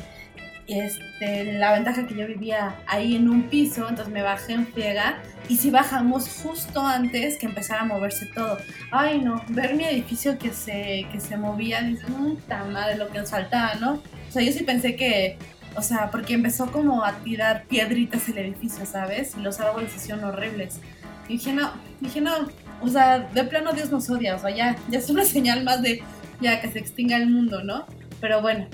este, 0.67 1.53
la 1.53 1.73
ventaja 1.73 2.07
que 2.07 2.15
yo 2.15 2.27
vivía 2.27 2.75
ahí 2.87 3.15
en 3.15 3.29
un 3.29 3.43
piso, 3.43 3.87
entonces 3.87 4.13
me 4.13 4.21
bajé 4.21 4.53
en 4.53 4.67
friega, 4.67 5.21
y 5.49 5.57
sí 5.57 5.69
bajamos 5.69 6.29
justo 6.41 6.81
antes 6.81 7.37
que 7.37 7.45
empezara 7.45 7.81
a 7.81 7.85
moverse 7.85 8.25
todo. 8.27 8.57
Ay, 8.91 9.19
no, 9.19 9.43
ver 9.49 9.75
mi 9.75 9.83
edificio 9.83 10.37
que 10.37 10.51
se, 10.51 11.07
que 11.11 11.19
se 11.19 11.37
movía, 11.37 11.81
dices, 11.81 12.05
puta 12.05 12.63
madre, 12.63 12.97
lo 12.97 13.09
que 13.09 13.19
nos 13.19 13.31
faltaba, 13.31 13.75
¿no? 13.75 13.93
O 13.93 14.31
sea, 14.31 14.41
yo 14.41 14.51
sí 14.51 14.63
pensé 14.63 14.95
que, 14.95 15.37
o 15.75 15.81
sea, 15.81 16.09
porque 16.09 16.33
empezó 16.33 16.71
como 16.71 17.03
a 17.03 17.13
tirar 17.17 17.65
piedritas 17.65 18.29
el 18.29 18.37
edificio, 18.37 18.85
¿sabes? 18.85 19.35
Y 19.37 19.41
los 19.41 19.59
árboles 19.59 19.93
hicieron 19.95 20.23
horribles. 20.23 20.79
Y 21.27 21.33
dije, 21.33 21.53
no, 21.53 21.71
dije, 21.99 22.21
no, 22.21 22.47
o 22.81 22.87
sea, 22.87 23.19
de 23.19 23.43
plano 23.43 23.73
Dios 23.73 23.91
nos 23.91 24.09
odia, 24.09 24.35
o 24.35 24.39
sea, 24.39 24.51
ya, 24.51 24.75
ya 24.89 24.99
es 24.99 25.09
una 25.09 25.25
señal 25.25 25.63
más 25.63 25.81
de 25.81 26.01
ya 26.39 26.59
que 26.59 26.71
se 26.71 26.79
extinga 26.79 27.17
el 27.17 27.29
mundo, 27.29 27.63
¿no? 27.63 27.85
Pero 28.19 28.41
bueno. 28.41 28.67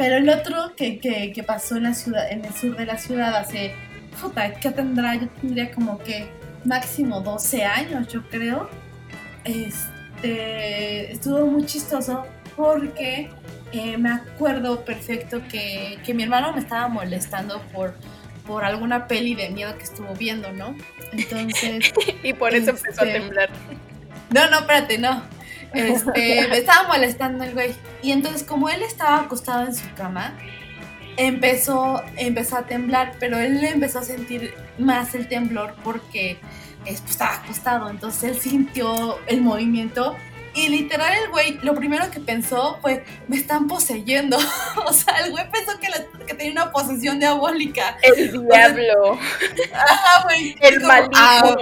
Pero 0.00 0.16
el 0.16 0.30
otro 0.30 0.74
que, 0.76 0.98
que, 0.98 1.30
que 1.30 1.42
pasó 1.42 1.76
en 1.76 1.82
la 1.82 1.92
ciudad, 1.92 2.32
en 2.32 2.42
el 2.42 2.54
sur 2.54 2.74
de 2.74 2.86
la 2.86 2.96
ciudad 2.96 3.36
hace, 3.36 3.74
puta, 4.18 4.54
¿qué 4.54 4.70
tendrá? 4.70 5.14
Yo 5.14 5.28
tendría 5.28 5.70
como 5.72 5.98
que 5.98 6.26
máximo 6.64 7.20
12 7.20 7.64
años, 7.66 8.08
yo 8.08 8.26
creo. 8.30 8.70
Este, 9.44 11.12
estuvo 11.12 11.44
muy 11.44 11.66
chistoso 11.66 12.24
porque 12.56 13.28
eh, 13.72 13.98
me 13.98 14.10
acuerdo 14.12 14.86
perfecto 14.86 15.42
que, 15.50 15.98
que 16.02 16.14
mi 16.14 16.22
hermano 16.22 16.54
me 16.54 16.60
estaba 16.60 16.88
molestando 16.88 17.60
por, 17.70 17.94
por 18.46 18.64
alguna 18.64 19.06
peli 19.06 19.34
de 19.34 19.50
miedo 19.50 19.76
que 19.76 19.84
estuvo 19.84 20.14
viendo, 20.14 20.50
¿no? 20.52 20.74
Entonces, 21.12 21.92
Y 22.22 22.32
por 22.32 22.54
eso 22.54 22.70
empezó 22.70 23.02
a 23.02 23.04
Este, 23.06 23.20
temblar. 23.20 23.50
no, 24.30 24.48
no, 24.50 24.60
espérate, 24.60 24.96
no. 24.96 25.22
Este, 25.72 26.46
me 26.50 26.58
estaba 26.58 26.88
molestando 26.88 27.44
el 27.44 27.52
güey. 27.54 27.74
Y 28.02 28.12
entonces, 28.12 28.42
como 28.42 28.68
él 28.68 28.82
estaba 28.82 29.20
acostado 29.20 29.66
en 29.66 29.74
su 29.74 29.84
cama, 29.94 30.34
empezó, 31.16 32.02
empezó 32.16 32.56
a 32.56 32.62
temblar, 32.66 33.14
pero 33.18 33.38
él 33.38 33.62
empezó 33.64 33.98
a 34.00 34.04
sentir 34.04 34.54
más 34.78 35.14
el 35.14 35.28
temblor 35.28 35.74
porque 35.84 36.38
es- 36.86 37.00
pues, 37.00 37.12
estaba 37.12 37.34
acostado. 37.36 37.88
Entonces 37.90 38.24
él 38.24 38.40
sintió 38.40 39.18
el 39.26 39.42
movimiento. 39.42 40.16
Y 40.52 40.66
literal 40.68 41.12
el 41.22 41.30
güey, 41.30 41.58
lo 41.62 41.76
primero 41.76 42.10
que 42.10 42.18
pensó 42.18 42.78
fue, 42.82 43.04
me 43.28 43.36
están 43.36 43.68
poseyendo. 43.68 44.36
o 44.86 44.92
sea, 44.92 45.18
el 45.24 45.30
güey 45.30 45.48
pensó 45.50 45.78
que, 45.78 45.88
la- 45.88 46.26
que 46.26 46.34
tenía 46.34 46.50
una 46.62 46.72
posesión 46.72 47.20
diabólica. 47.20 47.96
El 48.02 48.32
diablo, 48.48 49.16
güey. 50.24 50.56
el 50.60 50.80
maligno. 50.80 51.14
ah, 51.16 51.54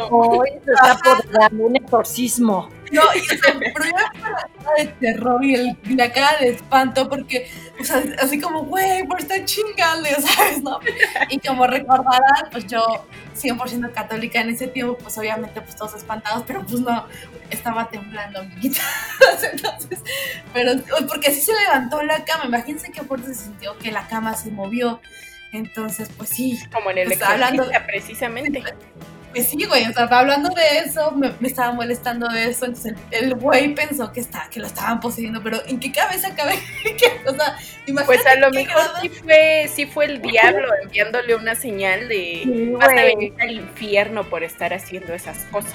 se 0.65 0.73
está 0.73 0.99
por 1.05 1.31
dar 1.33 1.53
un 1.55 1.77
exorcismo. 1.77 2.71
No, 2.91 3.03
y 3.15 3.27
la 3.27 3.41
cara 3.41 4.49
de 4.79 4.85
terror 5.01 5.45
y, 5.45 5.55
el- 5.55 5.77
la 5.97 6.13
cara 6.13 6.39
de 6.41 6.51
espanto 6.51 7.09
porque, 7.09 7.51
o 7.81 7.85
sea, 7.85 8.03
así 8.21 8.41
como, 8.41 8.65
güey, 8.65 9.07
por 9.07 9.21
estar 9.21 9.45
chingando, 9.45 10.09
¿sabes? 10.37 10.63
¿No? 10.63 10.79
Y 11.29 11.39
como 11.41 11.67
recordarán, 11.67 12.49
pues 12.51 12.67
yo, 12.67 13.07
100% 13.37 13.93
católica 13.93 14.41
en 14.41 14.51
ese 14.51 14.67
tiempo, 14.67 14.97
pues 14.99 15.17
obviamente, 15.19 15.61
pues 15.61 15.77
todos 15.77 15.95
espantados, 15.95 16.45
pero 16.47 16.63
pues 16.67 16.81
no, 16.81 17.07
estaba 17.51 17.89
temblando, 17.89 18.41
amiguitas. 18.41 18.85
Entonces, 19.53 20.01
pero, 20.53 20.73
porque 21.09 21.29
así 21.29 21.41
se 21.41 21.53
levantó 21.53 22.03
la 22.03 22.25
cama, 22.25 22.47
imagínense 22.47 22.91
qué 22.91 23.03
fuerte 23.03 23.35
se 23.35 23.45
sintió 23.45 23.77
que 23.79 23.91
la 23.93 24.07
cama 24.09 24.35
se 24.35 24.51
movió. 24.51 25.01
Entonces, 25.53 26.11
pues 26.17 26.29
sí, 26.29 26.59
Como 26.73 26.91
en 26.91 26.99
el 26.99 27.07
Pues, 27.09 27.23
hablando- 27.23 27.71
precisamente. 27.87 28.63
Pues 29.33 29.49
sí, 29.49 29.65
güey, 29.65 29.85
o 29.87 29.93
sea, 29.93 30.05
hablando 30.05 30.49
de 30.51 30.79
eso, 30.87 31.11
me, 31.13 31.33
me 31.41 31.49
estaba 31.49 31.73
molestando 31.73 32.29
de 32.29 32.49
eso, 32.49 32.65
entonces 32.67 32.95
el, 33.11 33.25
el 33.25 33.35
güey 33.35 33.75
pensó 33.75 34.13
que, 34.13 34.21
está, 34.21 34.49
que 34.51 34.61
lo 34.61 34.67
estaban 34.67 35.01
poseyendo, 35.01 35.43
pero 35.43 35.61
¿en 35.67 35.79
qué 35.79 35.93
cabeza 35.93 36.35
cabe? 36.35 36.59
que, 36.83 37.29
o 37.29 37.35
sea, 37.35 37.57
imagínate 37.87 38.05
Pues 38.07 38.27
a 38.27 38.35
lo 38.37 38.51
mejor 38.51 38.75
grado- 38.75 39.01
sí 39.03 39.09
fue, 39.11 39.71
sí 39.75 39.87
fue 39.87 40.05
el 40.07 40.23
diablo 40.23 40.69
enviándole 40.83 41.35
una 41.35 41.55
señal 41.55 42.09
de 42.09 42.41
Sí, 42.45 42.71
vas 42.73 42.89
a 42.89 42.93
venir 42.95 43.35
al 43.41 43.51
infierno 43.53 44.25
por 44.29 44.43
estar 44.45 44.73
haciendo 44.73 45.13
esas 45.15 45.39
cosas. 45.51 45.75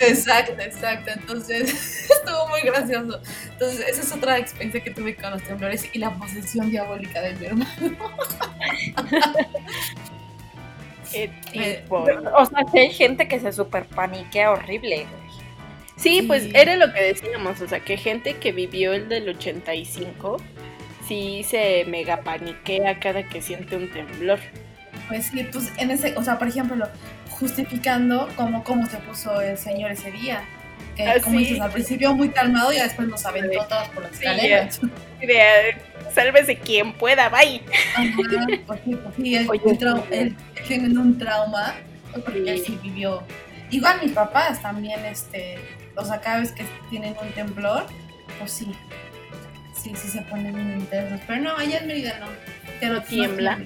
Exacto, 0.00 0.60
exacto, 0.60 1.10
entonces 1.14 2.08
estuvo 2.10 2.48
muy 2.48 2.60
gracioso. 2.62 3.20
Entonces, 3.50 3.88
esa 3.88 4.00
es 4.02 4.12
otra 4.12 4.38
experiencia 4.38 4.82
que 4.82 4.90
tuve 4.90 5.14
con 5.16 5.30
los 5.30 5.42
temblores 5.42 5.88
y 5.92 5.98
la 5.98 6.10
posesión 6.10 6.70
diabólica 6.70 7.20
de 7.20 7.34
mi 7.34 7.46
hermano. 7.46 7.70
Qué 11.14 11.30
Eh, 11.54 11.80
tipo. 11.82 11.96
O 12.36 12.46
sea, 12.46 12.58
que 12.72 12.80
hay 12.80 12.90
gente 12.92 13.28
que 13.28 13.40
se 13.40 13.52
super 13.52 13.84
paniquea 13.84 14.50
horrible, 14.52 14.96
güey. 14.96 15.24
Sí, 15.96 16.20
Sí. 16.20 16.22
pues 16.22 16.48
era 16.54 16.76
lo 16.76 16.92
que 16.92 17.00
decíamos, 17.02 17.60
o 17.60 17.68
sea, 17.68 17.80
que 17.80 17.96
gente 17.96 18.34
que 18.36 18.50
vivió 18.52 18.92
el 18.94 19.08
del 19.08 19.28
85 19.28 20.38
sí 21.06 21.44
se 21.48 21.84
mega 21.86 22.16
paniquea 22.22 22.98
cada 22.98 23.22
que 23.22 23.40
siente 23.40 23.76
un 23.76 23.88
temblor. 23.90 24.40
Pues 25.08 25.26
sí, 25.26 25.46
pues 25.52 25.70
en 25.78 25.90
ese, 25.90 26.14
o 26.16 26.22
sea, 26.22 26.38
por 26.38 26.48
ejemplo, 26.48 26.88
justificando 27.30 28.28
cómo, 28.36 28.64
cómo 28.64 28.86
se 28.86 28.96
puso 28.98 29.40
el 29.40 29.56
señor 29.58 29.92
ese 29.92 30.10
día. 30.10 30.42
Que 30.96 31.06
Ah, 31.08 31.14
como 31.22 31.38
sí. 31.38 31.44
dices, 31.44 31.60
al 31.60 31.70
principio 31.72 32.14
muy 32.14 32.28
calmado 32.30 32.72
y 32.72 32.76
después 32.76 33.06
nos 33.08 33.24
aventó 33.26 33.64
todas 33.66 33.88
por 33.90 34.02
las 34.04 34.12
Sí, 34.16 34.24
escaleras. 34.24 34.80
Sálvese 36.14 36.56
quien 36.56 36.92
pueda, 36.92 37.28
bye. 37.28 37.60
Ajá, 37.96 38.04
pues 38.66 38.80
sí, 38.84 38.94
pues 38.96 39.14
sí, 39.16 39.34
él, 39.34 39.46
Oye, 39.50 39.60
trau- 39.78 40.04
sí. 40.66 40.74
él 40.74 40.80
tiene 40.80 40.98
un 40.98 41.18
trauma, 41.18 41.74
porque 42.12 42.38
él 42.50 42.62
Sí. 42.64 42.78
vivió. 42.82 43.22
Igual 43.70 44.00
mis 44.02 44.12
papás 44.12 44.60
también, 44.62 45.04
este, 45.04 45.58
o 45.96 46.04
sea, 46.04 46.20
cada 46.20 46.40
vez 46.40 46.52
que 46.52 46.64
tienen 46.90 47.14
un 47.20 47.28
temblor, 47.32 47.86
pues 48.38 48.52
sí, 48.52 48.72
sí, 49.74 49.92
sí 49.96 50.08
se 50.08 50.20
ponen 50.22 50.54
bien 50.54 50.80
intensos. 50.80 51.20
Pero 51.26 51.40
no, 51.42 51.56
allá 51.56 51.78
en 51.78 51.86
Mérida 51.86 52.18
no. 52.20 52.26
Pero 52.80 52.94
No 52.94 53.02
tiembla. 53.02 53.58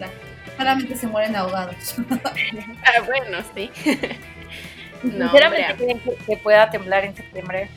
Solamente 0.57 0.97
se 0.97 1.07
mueren 1.07 1.37
ahogados. 1.37 1.97
Ah, 2.85 3.01
bueno, 3.07 3.39
sí. 3.55 3.71
No, 5.03 5.31
Sinceramente 5.31 5.75
creen 5.77 6.01
que, 6.01 6.15
que 6.17 6.37
pueda 6.39 6.71
temblar 6.71 7.05
en 7.05 7.15
septiembre. 7.15 7.69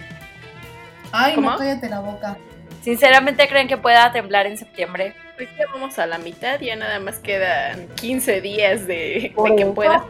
Ay, 1.11 1.35
¿Cómo? 1.35 1.51
no, 1.51 1.57
cállate 1.59 1.87
la 1.87 1.99
boca. 1.99 2.35
Sinceramente 2.81 3.47
creen 3.47 3.67
que 3.67 3.77
pueda 3.77 4.11
temblar 4.11 4.47
en 4.47 4.57
septiembre. 4.57 5.13
Pues 5.41 5.49
ya 5.57 5.65
vamos 5.73 5.97
a 5.97 6.05
la 6.05 6.19
mitad, 6.19 6.59
ya 6.61 6.75
nada 6.75 6.99
más 6.99 7.17
quedan 7.17 7.87
15 7.95 8.41
días 8.41 8.85
de, 8.85 9.33
de 9.35 9.55
que 9.57 9.63
eso. 9.63 9.73
pueda. 9.73 10.05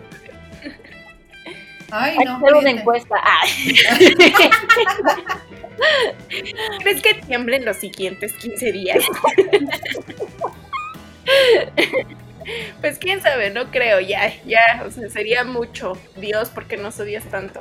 Ay, 1.89 2.11
Hay 2.11 2.17
que 2.17 2.25
no. 2.25 2.35
hacer 2.35 2.53
una 2.55 2.69
encuesta. 2.69 3.15
Ah. 3.23 3.39
¿Crees 6.83 7.01
que 7.01 7.13
tiemblen 7.13 7.63
los 7.63 7.77
siguientes 7.77 8.33
15 8.33 8.71
días? 8.73 9.05
pues 12.81 12.97
quién 12.97 13.21
sabe, 13.21 13.49
no 13.51 13.71
creo, 13.71 13.99
ya, 13.99 14.31
ya, 14.45 14.83
o 14.85 14.91
sea, 14.91 15.09
sería 15.09 15.43
mucho. 15.43 15.93
Dios, 16.17 16.49
¿por 16.49 16.65
qué 16.65 16.77
nos 16.77 16.99
odias 16.99 17.23
tanto? 17.25 17.59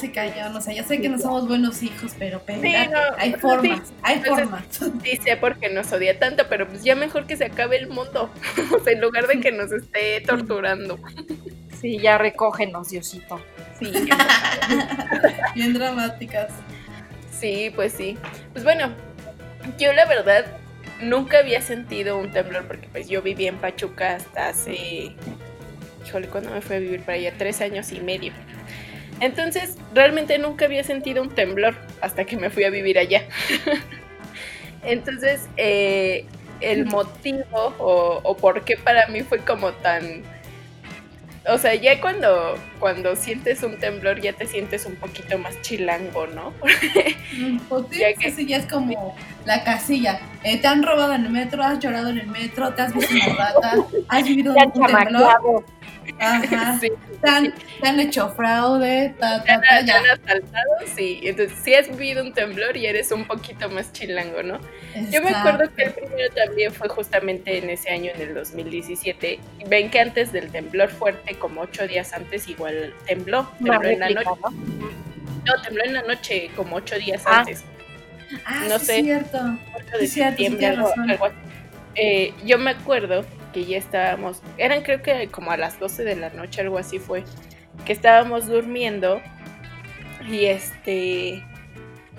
Sí, 0.00 0.10
cañón. 0.10 0.54
O 0.56 0.60
sea, 0.60 0.74
ya 0.74 0.84
sé 0.84 1.00
que 1.00 1.08
no 1.08 1.18
somos 1.18 1.46
buenos 1.48 1.82
hijos, 1.82 2.12
pero 2.18 2.38
espérate, 2.38 2.88
no, 2.88 2.98
hay 3.18 3.32
sí, 3.32 3.38
formas, 3.40 3.92
hay 4.02 4.16
entonces- 4.16 4.44
formas. 4.48 4.64
Sí 5.02 5.16
sé 5.22 5.36
por 5.36 5.58
qué 5.58 5.68
nos 5.68 5.92
odia 5.92 6.18
tanto, 6.18 6.44
pero 6.48 6.66
pues 6.68 6.82
ya 6.82 6.94
mejor 6.94 7.26
que 7.26 7.36
se 7.36 7.44
acabe 7.46 7.76
el 7.76 7.88
mundo. 7.88 8.30
O 8.74 8.82
sea, 8.84 8.92
en 8.92 9.00
lugar 9.00 9.26
de 9.26 9.40
que 9.40 9.52
nos 9.52 9.72
esté 9.72 10.20
torturando. 10.22 10.98
Sí, 11.80 11.98
ya 11.98 12.18
recógenos, 12.18 12.90
Diosito. 12.90 13.40
Sí, 13.78 13.90
Bien 15.54 15.72
dramáticas. 15.74 16.50
Sí, 17.38 17.72
pues 17.74 17.92
sí. 17.92 18.18
Pues 18.52 18.64
bueno, 18.64 18.92
yo 19.78 19.92
la 19.92 20.04
verdad 20.06 20.44
nunca 21.02 21.38
había 21.38 21.60
sentido 21.62 22.18
un 22.18 22.30
temblor 22.30 22.66
porque 22.66 22.88
pues 22.90 23.08
yo 23.08 23.22
viví 23.22 23.46
en 23.46 23.56
Pachuca 23.56 24.16
hasta 24.16 24.48
hace, 24.48 25.14
híjole, 26.06 26.28
cuando 26.28 26.50
me 26.50 26.60
fui 26.60 26.76
a 26.76 26.78
vivir 26.78 27.00
para 27.00 27.14
allá? 27.14 27.32
Tres 27.36 27.60
años 27.60 27.92
y 27.92 28.00
medio. 28.00 28.32
Entonces, 29.20 29.76
realmente 29.94 30.38
nunca 30.38 30.64
había 30.64 30.82
sentido 30.82 31.22
un 31.22 31.30
temblor 31.30 31.74
hasta 32.00 32.24
que 32.24 32.36
me 32.36 32.50
fui 32.50 32.64
a 32.64 32.70
vivir 32.70 32.98
allá. 32.98 33.24
Entonces, 34.82 35.48
eh, 35.56 36.24
el 36.60 36.86
motivo 36.86 37.74
o, 37.78 38.20
o 38.22 38.36
por 38.36 38.64
qué 38.64 38.76
para 38.76 39.06
mí 39.08 39.22
fue 39.22 39.38
como 39.40 39.72
tan... 39.72 40.22
O 41.46 41.58
sea, 41.58 41.74
ya 41.74 42.00
cuando, 42.00 42.56
cuando 42.80 43.14
sientes 43.14 43.62
un 43.62 43.78
temblor 43.78 44.20
ya 44.20 44.32
te 44.32 44.46
sientes 44.46 44.86
un 44.86 44.96
poquito 44.96 45.38
más 45.38 45.60
chilango, 45.62 46.26
¿no? 46.28 46.52
Mm, 47.36 47.58
Pues 47.68 47.84
sí, 47.90 47.98
Ya 48.00 48.12
que- 48.14 48.30
sí, 48.32 48.46
ya 48.46 48.56
es 48.56 48.66
como 48.66 49.14
la 49.44 49.62
casilla. 49.62 50.20
Eh, 50.42 50.58
te 50.58 50.66
han 50.66 50.82
robado 50.82 51.12
en 51.14 51.26
el 51.26 51.30
metro, 51.30 51.62
has 51.62 51.78
llorado 51.78 52.08
en 52.08 52.18
el 52.18 52.26
metro, 52.26 52.72
te 52.74 52.82
has 52.82 52.92
visto 52.94 53.14
una 53.14 53.34
rata, 53.36 53.76
has 54.08 54.24
vivido 54.24 54.54
Ya 54.56 54.64
un, 54.64 54.72
temblor, 54.72 55.64
ajá, 56.18 56.78
Sí. 56.80 56.88
te, 57.22 57.30
han, 57.30 57.54
te 57.80 57.88
han 57.88 58.00
hecho 58.00 58.30
fraude, 58.30 59.14
ta, 59.20 59.44
ta, 59.44 59.60
ta, 59.60 59.80
¿Te 59.80 59.86
ya. 59.86 59.98
han 59.98 60.06
asaltado? 60.06 60.70
Sí, 60.96 61.20
entonces 61.22 61.56
si 61.62 61.74
has 61.74 61.88
vivido 61.88 62.22
un 62.24 62.32
temblor 62.32 62.76
y 62.76 62.86
eres 62.86 63.12
un 63.12 63.24
poquito 63.26 63.68
más 63.70 63.92
chilango, 63.92 64.42
¿no? 64.42 64.58
Yo 65.10 65.22
me 65.22 65.30
acuerdo 65.30 65.72
que 65.76 65.84
el 65.84 65.92
primero 65.92 66.34
también 66.34 66.72
fue 66.72 66.88
justamente 66.88 67.58
en 67.58 67.70
ese 67.70 67.90
año, 67.90 68.10
en 68.14 68.20
el 68.22 68.34
2017. 68.34 69.38
Ven 69.68 69.90
que 69.90 70.00
antes 70.00 70.32
del 70.32 70.50
temblor 70.50 70.88
fuerte, 70.88 71.34
como 71.38 71.60
ocho 71.62 71.86
días 71.86 72.12
antes, 72.12 72.48
igual 72.48 72.69
tembló. 73.06 73.50
Tembló 73.58 73.82
en 73.88 73.98
la 74.00 74.10
noche. 74.10 74.30
¿no? 74.42 74.50
No, 75.46 75.62
tembló 75.62 75.84
en 75.84 75.94
la 75.94 76.02
noche, 76.02 76.50
como 76.56 76.76
ocho 76.76 76.96
días 76.98 77.22
Ah. 77.26 77.40
antes. 77.40 77.64
Ah, 78.44 78.66
no 78.68 78.78
sí, 78.78 78.86
sé. 78.86 78.98
es 78.98 79.04
cierto. 79.04 79.38
8 79.38 79.98
de 79.98 80.06
Sí, 80.06 80.14
cierto, 80.14 80.36
sí 80.36 80.44
septiembre, 80.44 80.58
tienes 80.60 80.78
algo, 80.78 80.88
razón. 80.90 81.10
algo 81.10 81.24
así. 81.26 81.34
Eh, 81.96 82.34
yo 82.44 82.58
me 82.58 82.70
acuerdo 82.70 83.24
que 83.52 83.64
ya 83.64 83.78
estábamos, 83.78 84.40
eran 84.58 84.82
creo 84.82 85.02
que 85.02 85.26
como 85.28 85.50
a 85.50 85.56
las 85.56 85.80
12 85.80 86.04
de 86.04 86.14
la 86.14 86.30
noche, 86.30 86.60
algo 86.60 86.78
así 86.78 87.00
fue, 87.00 87.24
que 87.84 87.92
estábamos 87.92 88.46
durmiendo 88.46 89.20
y 90.28 90.44
este, 90.44 91.42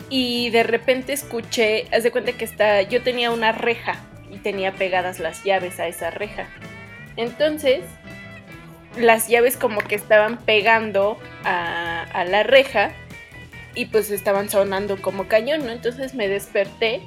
y 0.09 0.49
de 0.49 0.63
repente 0.63 1.13
escuché, 1.13 1.87
haz 1.93 2.03
de 2.03 2.11
cuenta 2.11 2.33
que 2.33 2.43
está, 2.43 2.81
yo 2.81 3.01
tenía 3.01 3.31
una 3.31 3.53
reja 3.53 3.95
y 4.29 4.37
tenía 4.39 4.73
pegadas 4.73 5.19
las 5.19 5.43
llaves 5.45 5.79
a 5.79 5.87
esa 5.87 6.09
reja. 6.11 6.47
Entonces, 7.15 7.81
las 8.97 9.27
llaves 9.27 9.58
como 9.58 9.82
que 9.82 9.95
estaban 9.95 10.38
pegando 10.38 11.17
a, 11.43 12.25
la 12.27 12.43
reja 12.43 12.91
y 13.73 13.86
pues 13.86 14.12
estaban 14.12 14.49
sonando 14.49 15.01
como 15.01 15.27
cañón, 15.27 15.65
¿no? 15.65 15.71
Entonces 15.71 16.13
me 16.13 16.27
desperté 16.27 17.01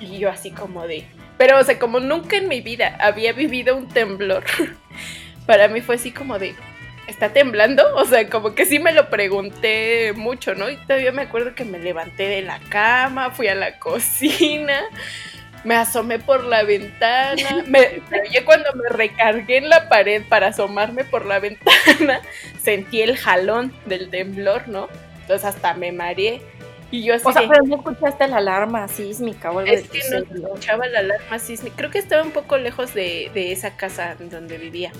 y 0.00 0.18
yo 0.18 0.30
así 0.30 0.50
como 0.50 0.86
de... 0.86 1.04
Pero, 1.36 1.58
o 1.58 1.64
sea, 1.64 1.78
como 1.78 1.98
nunca 1.98 2.36
en 2.36 2.48
mi 2.48 2.60
vida 2.60 2.96
había 3.00 3.32
vivido 3.32 3.76
un 3.76 3.88
temblor, 3.88 4.44
para 5.46 5.68
mí 5.68 5.80
fue 5.80 5.96
así 5.96 6.12
como 6.12 6.38
de... 6.38 6.54
¿Está 7.06 7.34
temblando? 7.34 7.82
O 7.96 8.06
sea, 8.06 8.30
como 8.30 8.54
que 8.54 8.64
sí 8.64 8.78
me 8.78 8.92
lo 8.92 9.10
pregunté 9.10 10.14
mucho, 10.14 10.54
¿no? 10.54 10.70
Y 10.70 10.76
todavía 10.78 11.12
me 11.12 11.22
acuerdo 11.22 11.54
que 11.54 11.64
me 11.64 11.78
levanté 11.78 12.28
de 12.28 12.40
la 12.40 12.60
cama, 12.70 13.30
fui 13.30 13.48
a 13.48 13.54
la 13.54 13.78
cocina, 13.78 14.80
me 15.64 15.74
asomé 15.74 16.18
por 16.18 16.44
la 16.44 16.62
ventana, 16.62 17.64
me, 17.66 18.02
pero 18.08 18.24
ya 18.30 18.44
cuando 18.44 18.72
me 18.74 18.88
recargué 18.88 19.58
en 19.58 19.68
la 19.68 19.88
pared 19.88 20.22
para 20.28 20.48
asomarme 20.48 21.04
por 21.04 21.26
la 21.26 21.38
ventana, 21.40 22.20
sentí 22.62 23.02
el 23.02 23.16
jalón 23.16 23.72
del 23.86 24.10
temblor, 24.10 24.68
¿no? 24.68 24.88
Entonces 25.22 25.44
hasta 25.46 25.74
me 25.74 25.92
mareé. 25.92 26.42
Y 26.90 27.02
yo 27.02 27.14
así 27.14 27.24
O 27.26 27.32
sea, 27.32 27.42
de, 27.42 27.48
pero 27.48 27.64
no 27.64 27.76
escuchaste 27.76 28.28
la 28.28 28.36
alarma 28.36 28.86
sísmica 28.86 29.50
o 29.50 29.58
algo 29.58 29.72
es 29.72 29.90
de 29.90 29.98
que 29.98 30.08
no 30.10 30.18
escuchaba 30.18 30.86
la 30.86 31.00
alarma 31.00 31.38
sísmica. 31.38 31.74
Creo 31.76 31.90
que 31.90 31.98
estaba 31.98 32.22
un 32.22 32.30
poco 32.30 32.56
lejos 32.56 32.94
de, 32.94 33.30
de 33.34 33.50
esa 33.50 33.76
casa 33.76 34.14
donde 34.20 34.58
vivía. 34.58 34.92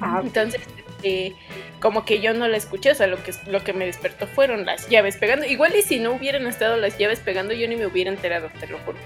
Ah, 0.00 0.20
Entonces, 0.24 0.62
este, 1.02 1.34
como 1.80 2.04
que 2.04 2.20
yo 2.20 2.32
no 2.32 2.46
la 2.48 2.56
escuché, 2.56 2.92
o 2.92 2.94
sea, 2.94 3.06
lo 3.06 3.22
que, 3.22 3.32
lo 3.46 3.64
que 3.64 3.72
me 3.72 3.86
despertó 3.86 4.26
fueron 4.26 4.64
las 4.64 4.88
llaves 4.88 5.16
pegando. 5.16 5.46
Igual 5.46 5.74
y 5.76 5.82
si 5.82 5.98
no 5.98 6.12
hubieran 6.12 6.46
estado 6.46 6.76
las 6.76 6.96
llaves 6.96 7.20
pegando, 7.20 7.52
yo 7.54 7.68
ni 7.68 7.76
me 7.76 7.86
hubiera 7.86 8.10
enterado, 8.10 8.50
te 8.60 8.66
lo 8.68 8.78
juro. 8.78 8.98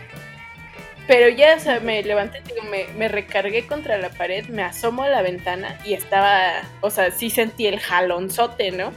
Pero 1.07 1.29
ya, 1.29 1.55
o 1.57 1.61
sea, 1.61 1.81
me 1.81 2.03
levanté, 2.03 2.43
digo, 2.43 2.63
me, 2.65 2.87
me 2.97 3.09
recargué 3.09 3.67
contra 3.67 3.97
la 3.97 4.11
pared, 4.11 4.47
me 4.49 4.63
asomo 4.63 5.05
a 5.05 5.09
la 5.09 5.23
ventana 5.23 5.79
y 5.85 5.95
estaba, 5.95 6.63
o 6.81 6.91
sea, 6.91 7.13
sí 7.13 7.31
sentí 7.31 7.67
el 7.67 7.79
jalonzote, 7.79 8.73
¿no? 8.73 8.93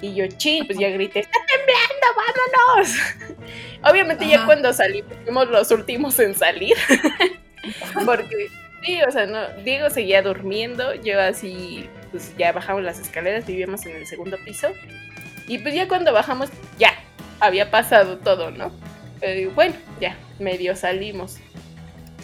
Y 0.00 0.14
yo, 0.14 0.26
chin, 0.26 0.66
pues 0.66 0.76
ya 0.78 0.88
grité, 0.88 1.20
¡está 1.20 1.38
temblando, 1.46 2.06
vámonos! 2.74 2.96
Obviamente 3.88 4.26
ya 4.26 4.44
cuando 4.44 4.72
salí, 4.72 5.04
fuimos 5.24 5.48
los 5.48 5.70
últimos 5.70 6.18
en 6.18 6.34
salir. 6.34 6.76
Porque, 8.04 8.48
sí, 8.84 9.00
o 9.02 9.10
sea, 9.12 9.26
no, 9.26 9.48
Diego 9.62 9.90
seguía 9.90 10.22
durmiendo, 10.22 10.94
yo 10.94 11.20
así, 11.20 11.88
pues 12.10 12.36
ya 12.36 12.50
bajamos 12.50 12.82
las 12.82 12.98
escaleras, 12.98 13.46
vivíamos 13.46 13.86
en 13.86 13.94
el 13.94 14.06
segundo 14.08 14.36
piso. 14.44 14.72
Y 15.46 15.58
pues 15.58 15.72
ya 15.72 15.86
cuando 15.86 16.12
bajamos, 16.12 16.50
ya, 16.78 16.94
había 17.38 17.70
pasado 17.70 18.18
todo, 18.18 18.50
¿no? 18.50 18.72
Pero 19.20 19.34
digo, 19.34 19.52
bueno, 19.52 19.76
ya, 20.00 20.16
medio 20.42 20.76
salimos. 20.76 21.38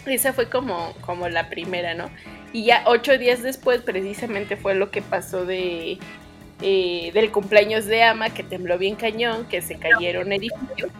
Esa 0.05 0.33
fue 0.33 0.49
como, 0.49 0.93
como 1.01 1.29
la 1.29 1.49
primera, 1.49 1.93
¿no? 1.93 2.09
Y 2.53 2.65
ya 2.65 2.83
ocho 2.85 3.17
días 3.17 3.43
después, 3.43 3.81
precisamente 3.81 4.57
fue 4.57 4.75
lo 4.75 4.91
que 4.91 5.01
pasó 5.01 5.45
de 5.45 5.99
eh, 6.61 7.11
del 7.13 7.31
cumpleaños 7.31 7.85
de 7.85 8.03
Ama, 8.03 8.31
que 8.31 8.43
tembló 8.43 8.77
bien 8.77 8.95
cañón, 8.95 9.47
que 9.47 9.61
se 9.61 9.75
cayeron 9.75 10.31
edificios. 10.33 10.91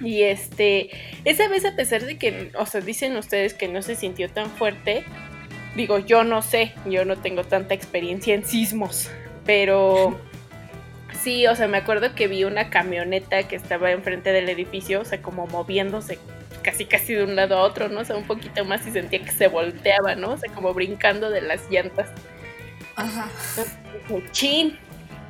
Y 0.00 0.22
este, 0.22 0.90
esa 1.24 1.48
vez 1.48 1.64
a 1.64 1.76
pesar 1.76 2.04
de 2.04 2.18
que, 2.18 2.50
o 2.58 2.66
sea, 2.66 2.80
dicen 2.82 3.16
ustedes 3.16 3.54
que 3.54 3.68
no 3.68 3.80
se 3.80 3.94
sintió 3.94 4.28
tan 4.28 4.50
fuerte, 4.50 5.04
digo, 5.76 5.98
yo 5.98 6.24
no 6.24 6.42
sé, 6.42 6.72
yo 6.84 7.06
no 7.06 7.16
tengo 7.16 7.44
tanta 7.44 7.72
experiencia 7.74 8.34
en 8.34 8.44
sismos, 8.44 9.08
pero 9.46 10.20
sí, 11.24 11.46
o 11.46 11.56
sea, 11.56 11.66
me 11.66 11.78
acuerdo 11.78 12.14
que 12.14 12.28
vi 12.28 12.44
una 12.44 12.70
camioneta 12.70 13.42
que 13.48 13.56
estaba 13.56 13.90
enfrente 13.90 14.30
del 14.32 14.48
edificio, 14.48 15.00
o 15.00 15.04
sea, 15.04 15.20
como 15.20 15.46
moviéndose 15.46 16.18
casi 16.62 16.84
casi 16.84 17.14
de 17.14 17.24
un 17.24 17.34
lado 17.34 17.56
a 17.56 17.62
otro, 17.62 17.88
¿no? 17.88 18.00
O 18.00 18.04
sea, 18.04 18.16
un 18.16 18.26
poquito 18.26 18.64
más 18.64 18.86
y 18.86 18.92
sentía 18.92 19.18
que 19.22 19.32
se 19.32 19.48
volteaba, 19.48 20.14
¿no? 20.14 20.32
O 20.32 20.36
sea, 20.36 20.52
como 20.52 20.72
brincando 20.72 21.30
de 21.30 21.40
las 21.40 21.68
llantas. 21.70 22.08
Ajá. 22.96 23.28
Chin. 24.30 24.78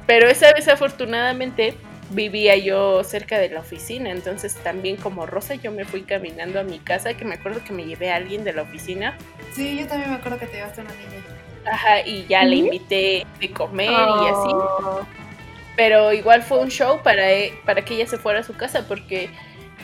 Pero 0.07 0.29
esa 0.29 0.53
vez 0.53 0.69
afortunadamente 0.69 1.75
vivía 2.11 2.57
yo 2.57 3.03
cerca 3.03 3.39
de 3.39 3.49
la 3.49 3.61
oficina, 3.61 4.11
entonces 4.11 4.55
también 4.57 4.97
como 4.97 5.25
Rosa 5.25 5.55
yo 5.55 5.73
me 5.73 5.87
fui 5.87 6.03
caminando 6.03 6.61
a 6.61 6.63
mi 6.63 6.79
casa, 6.79 7.15
que 7.15 7.25
me 7.25 7.37
acuerdo 7.37 7.65
que 7.65 7.73
me 7.73 7.87
llevé 7.87 8.11
a 8.11 8.17
alguien 8.17 8.45
de 8.45 8.53
la 8.53 8.63
oficina, 8.63 9.17
Sí, 9.55 9.79
yo 9.79 9.87
también 9.87 10.11
me 10.11 10.17
acuerdo 10.17 10.39
que 10.39 10.47
te 10.47 10.57
llevaste 10.57 10.81
una 10.83 10.91
niña. 10.91 11.23
ajá, 11.65 12.01
y 12.01 12.27
ya 12.27 12.45
le 12.45 12.57
invité 12.57 13.25
de 13.41 13.51
comer 13.53 13.91
y 13.91 14.27
así. 14.27 14.49
Pero 15.77 16.13
igual 16.13 16.43
fue 16.43 16.59
un 16.59 16.69
show 16.69 17.03
para, 17.03 17.33
e, 17.33 17.53
para 17.65 17.85
que 17.85 17.95
ella 17.95 18.07
se 18.07 18.19
fuera 18.19 18.41
a 18.41 18.43
su 18.45 18.55
casa 18.55 18.87
porque 18.87 19.29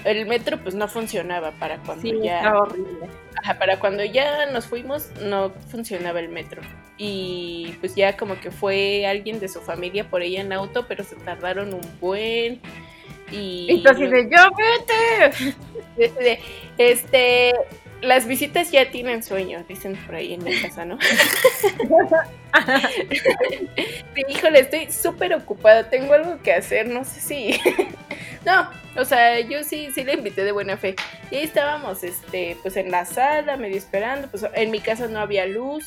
el 0.04 0.26
metro 0.26 0.58
pues 0.58 0.74
no 0.74 0.88
funcionaba 0.88 1.52
para 1.52 1.78
cuando 1.78 2.02
Sí, 2.02 2.18
ya... 2.22 2.52
horrible. 2.54 3.08
Ajá, 3.42 3.58
para 3.58 3.78
cuando 3.78 4.04
ya 4.04 4.46
nos 4.46 4.66
fuimos 4.66 5.10
no 5.22 5.50
funcionaba 5.68 6.20
el 6.20 6.28
metro. 6.28 6.62
Y 6.96 7.76
pues 7.80 7.94
ya 7.94 8.16
como 8.16 8.38
que 8.40 8.50
fue 8.50 9.06
alguien 9.06 9.40
de 9.40 9.48
su 9.48 9.60
familia 9.60 10.08
por 10.08 10.22
ella 10.22 10.40
en 10.42 10.52
auto, 10.52 10.86
pero 10.86 11.02
se 11.04 11.16
tardaron 11.16 11.72
un 11.72 12.00
buen. 12.00 12.60
Y, 13.32 13.84
así 13.88 14.06
de, 14.06 14.28
¡yo 14.28 14.50
vete! 15.96 16.40
este, 16.78 17.54
las 18.02 18.26
visitas 18.26 18.70
ya 18.70 18.90
tienen 18.90 19.22
sueño, 19.22 19.64
dicen 19.68 19.96
por 20.06 20.14
ahí 20.14 20.34
en 20.34 20.44
la 20.44 20.50
casa, 20.62 20.84
¿no? 20.84 20.98
Sí, 24.14 24.22
híjole, 24.28 24.60
estoy 24.60 24.90
súper 24.90 25.32
ocupada, 25.34 25.88
tengo 25.88 26.14
algo 26.14 26.42
que 26.42 26.52
hacer, 26.52 26.88
no 26.88 27.04
sé 27.04 27.20
si... 27.20 27.60
No, 28.44 28.70
o 28.96 29.04
sea, 29.04 29.38
yo 29.40 29.62
sí, 29.64 29.90
sí 29.94 30.02
le 30.02 30.14
invité 30.14 30.44
de 30.44 30.52
buena 30.52 30.78
fe. 30.78 30.96
Y 31.30 31.36
ahí 31.36 31.42
estábamos, 31.42 32.02
este, 32.02 32.56
pues 32.62 32.74
en 32.78 32.90
la 32.90 33.04
sala, 33.04 33.58
medio 33.58 33.76
esperando, 33.76 34.28
pues 34.28 34.46
en 34.54 34.70
mi 34.70 34.80
casa 34.80 35.08
no 35.08 35.20
había 35.20 35.44
luz. 35.44 35.84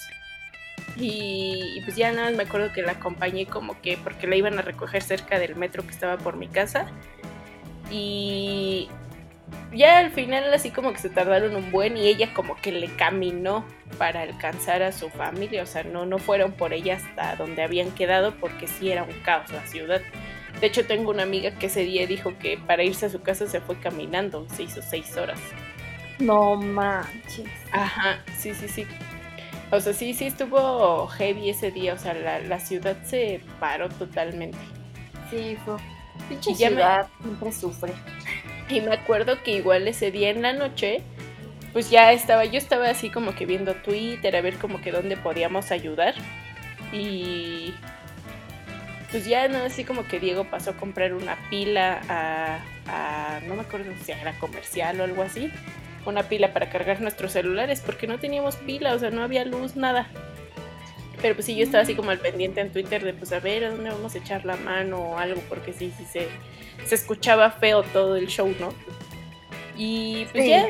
Y, 0.96 1.74
y 1.76 1.82
pues 1.82 1.96
ya 1.96 2.12
nada 2.12 2.28
más 2.28 2.38
me 2.38 2.44
acuerdo 2.44 2.72
que 2.72 2.84
la 2.84 2.92
acompañé 2.92 3.48
como 3.48 3.82
que 3.82 3.98
porque 3.98 4.28
la 4.28 4.36
iban 4.36 4.60
a 4.60 4.62
recoger 4.62 5.02
cerca 5.02 5.40
del 5.40 5.56
metro 5.56 5.82
que 5.82 5.90
estaba 5.90 6.18
por 6.20 6.38
mi 6.38 6.48
casa. 6.48 6.86
Y 7.90 8.88
ya 9.74 10.00
al 10.00 10.12
final 10.12 10.54
así 10.54 10.70
como 10.72 10.94
que 10.94 11.00
se 11.00 11.10
tardaron 11.10 11.56
un 11.56 11.72
buen 11.72 11.98
y 11.98 12.08
ella 12.08 12.34
como 12.34 12.56
que 12.56 12.72
le 12.72 12.88
caminó 12.96 13.66
para 13.98 14.22
alcanzar 14.22 14.82
a 14.84 14.92
su 14.92 15.10
familia, 15.10 15.64
o 15.64 15.66
sea, 15.66 15.84
no, 15.84 16.06
no 16.06 16.18
fueron 16.20 16.54
por 16.54 16.74
ella 16.74 16.96
hasta 16.98 17.36
donde 17.36 17.64
habían 17.64 17.92
quedado 17.92 18.34
porque 18.36 18.68
sí 18.68 18.92
era 18.92 19.04
un 19.04 19.14
caos 19.24 19.52
la 19.52 19.66
ciudad. 19.68 20.02
De 20.62 20.68
hecho 20.68 20.86
tengo 20.86 21.12
una 21.12 21.24
amiga 21.24 21.52
que 21.58 21.66
ese 21.68 21.82
día 21.82 22.06
dijo 22.08 22.38
que 22.38 22.58
para 22.58 22.84
irse 22.84 23.08
a 23.08 23.10
su 23.10 23.22
casa 23.22 23.48
se 23.48 23.60
fue 23.62 23.80
caminando, 23.80 24.48
se 24.50 24.64
hizo 24.64 24.82
seis 24.82 25.18
horas. 25.18 25.40
No 26.20 26.56
manches. 26.56 27.50
Ajá, 27.72 28.24
sí, 28.38 28.54
sí, 28.54 28.68
sí. 28.68 28.88
O 29.72 29.80
sea, 29.82 29.94
sí, 29.94 30.14
sí 30.14 30.28
estuvo 30.28 31.08
heavy 31.08 31.50
ese 31.50 31.72
día, 31.72 31.96
o 31.96 31.98
sea, 31.98 32.14
la, 32.14 32.40
la 32.40 32.60
ciudad 32.60 32.96
se 33.04 33.42
paró 33.60 33.90
totalmente. 33.90 34.58
Sí, 35.30 35.58
fue. 35.66 35.78
Pinche 36.30 36.52
me- 36.52 36.56
ciudad 36.56 37.08
siempre 37.22 37.52
sufre. 37.52 37.94
Y 38.74 38.82
me 38.82 38.94
acuerdo 38.94 39.42
que 39.44 39.52
igual 39.52 39.88
ese 39.88 40.10
día 40.12 40.30
en 40.32 40.42
la 40.42 40.54
noche, 40.54 41.02
pues 41.74 41.90
ya 41.92 42.12
estaba, 42.12 42.44
yo 42.46 42.58
estaba 42.58 42.90
así 42.90 43.10
como 43.10 43.36
que 43.36 43.46
viendo 43.46 43.76
Twitter 43.76 44.36
a 44.36 44.42
ver 44.42 44.56
como 44.56 44.82
que 44.82 44.92
dónde 44.92 45.16
podíamos 45.16 45.72
ayudar. 45.72 46.16
Y 46.92 47.74
pues 49.12 49.26
ya 49.26 49.48
no, 49.48 49.60
así 49.60 49.84
como 49.84 50.08
que 50.08 50.20
Diego 50.20 50.46
pasó 50.46 50.72
a 50.72 50.74
comprar 50.74 51.14
una 51.14 51.38
pila 51.52 52.02
a, 52.10 52.60
a- 52.88 53.40
no 53.48 53.56
me 53.56 53.62
acuerdo 53.62 53.92
si 54.04 54.12
era 54.12 54.34
comercial 54.40 55.00
o 55.00 55.04
algo 55.04 55.22
así, 55.22 55.52
una 56.06 56.24
pila 56.24 56.52
para 56.52 56.70
cargar 56.70 57.00
nuestros 57.00 57.32
celulares, 57.32 57.82
porque 57.86 58.08
no 58.08 58.18
teníamos 58.18 58.56
pila, 58.56 58.94
o 58.96 59.00
sea, 59.00 59.12
no 59.12 59.22
había 59.22 59.46
luz, 59.46 59.76
nada. 59.76 60.08
Pero 61.22 61.36
pues 61.36 61.46
sí, 61.46 61.56
yo 61.56 61.64
estaba 61.64 61.84
así 61.84 61.94
como 61.94 62.10
al 62.10 62.20
pendiente 62.20 62.60
en 62.60 62.72
Twitter 62.72 63.04
de 63.04 63.14
pues 63.14 63.32
a 63.34 63.40
ver 63.40 63.66
a 63.66 63.70
dónde 63.70 63.92
vamos 63.92 64.16
a 64.16 64.18
echar 64.18 64.46
la 64.46 64.56
mano 64.58 64.98
o 64.98 65.18
algo, 65.20 65.42
porque 65.48 65.74
sí, 65.74 65.94
sí 65.96 66.06
se, 66.06 66.28
se 66.86 66.96
escuchaba 66.96 67.52
feo 67.52 67.84
todo 67.84 68.16
el 68.16 68.28
show, 68.28 68.54
¿no? 68.60 68.74
Y 69.78 70.26
pues 70.32 70.44
Sí. 70.44 70.50
ya 70.52 70.68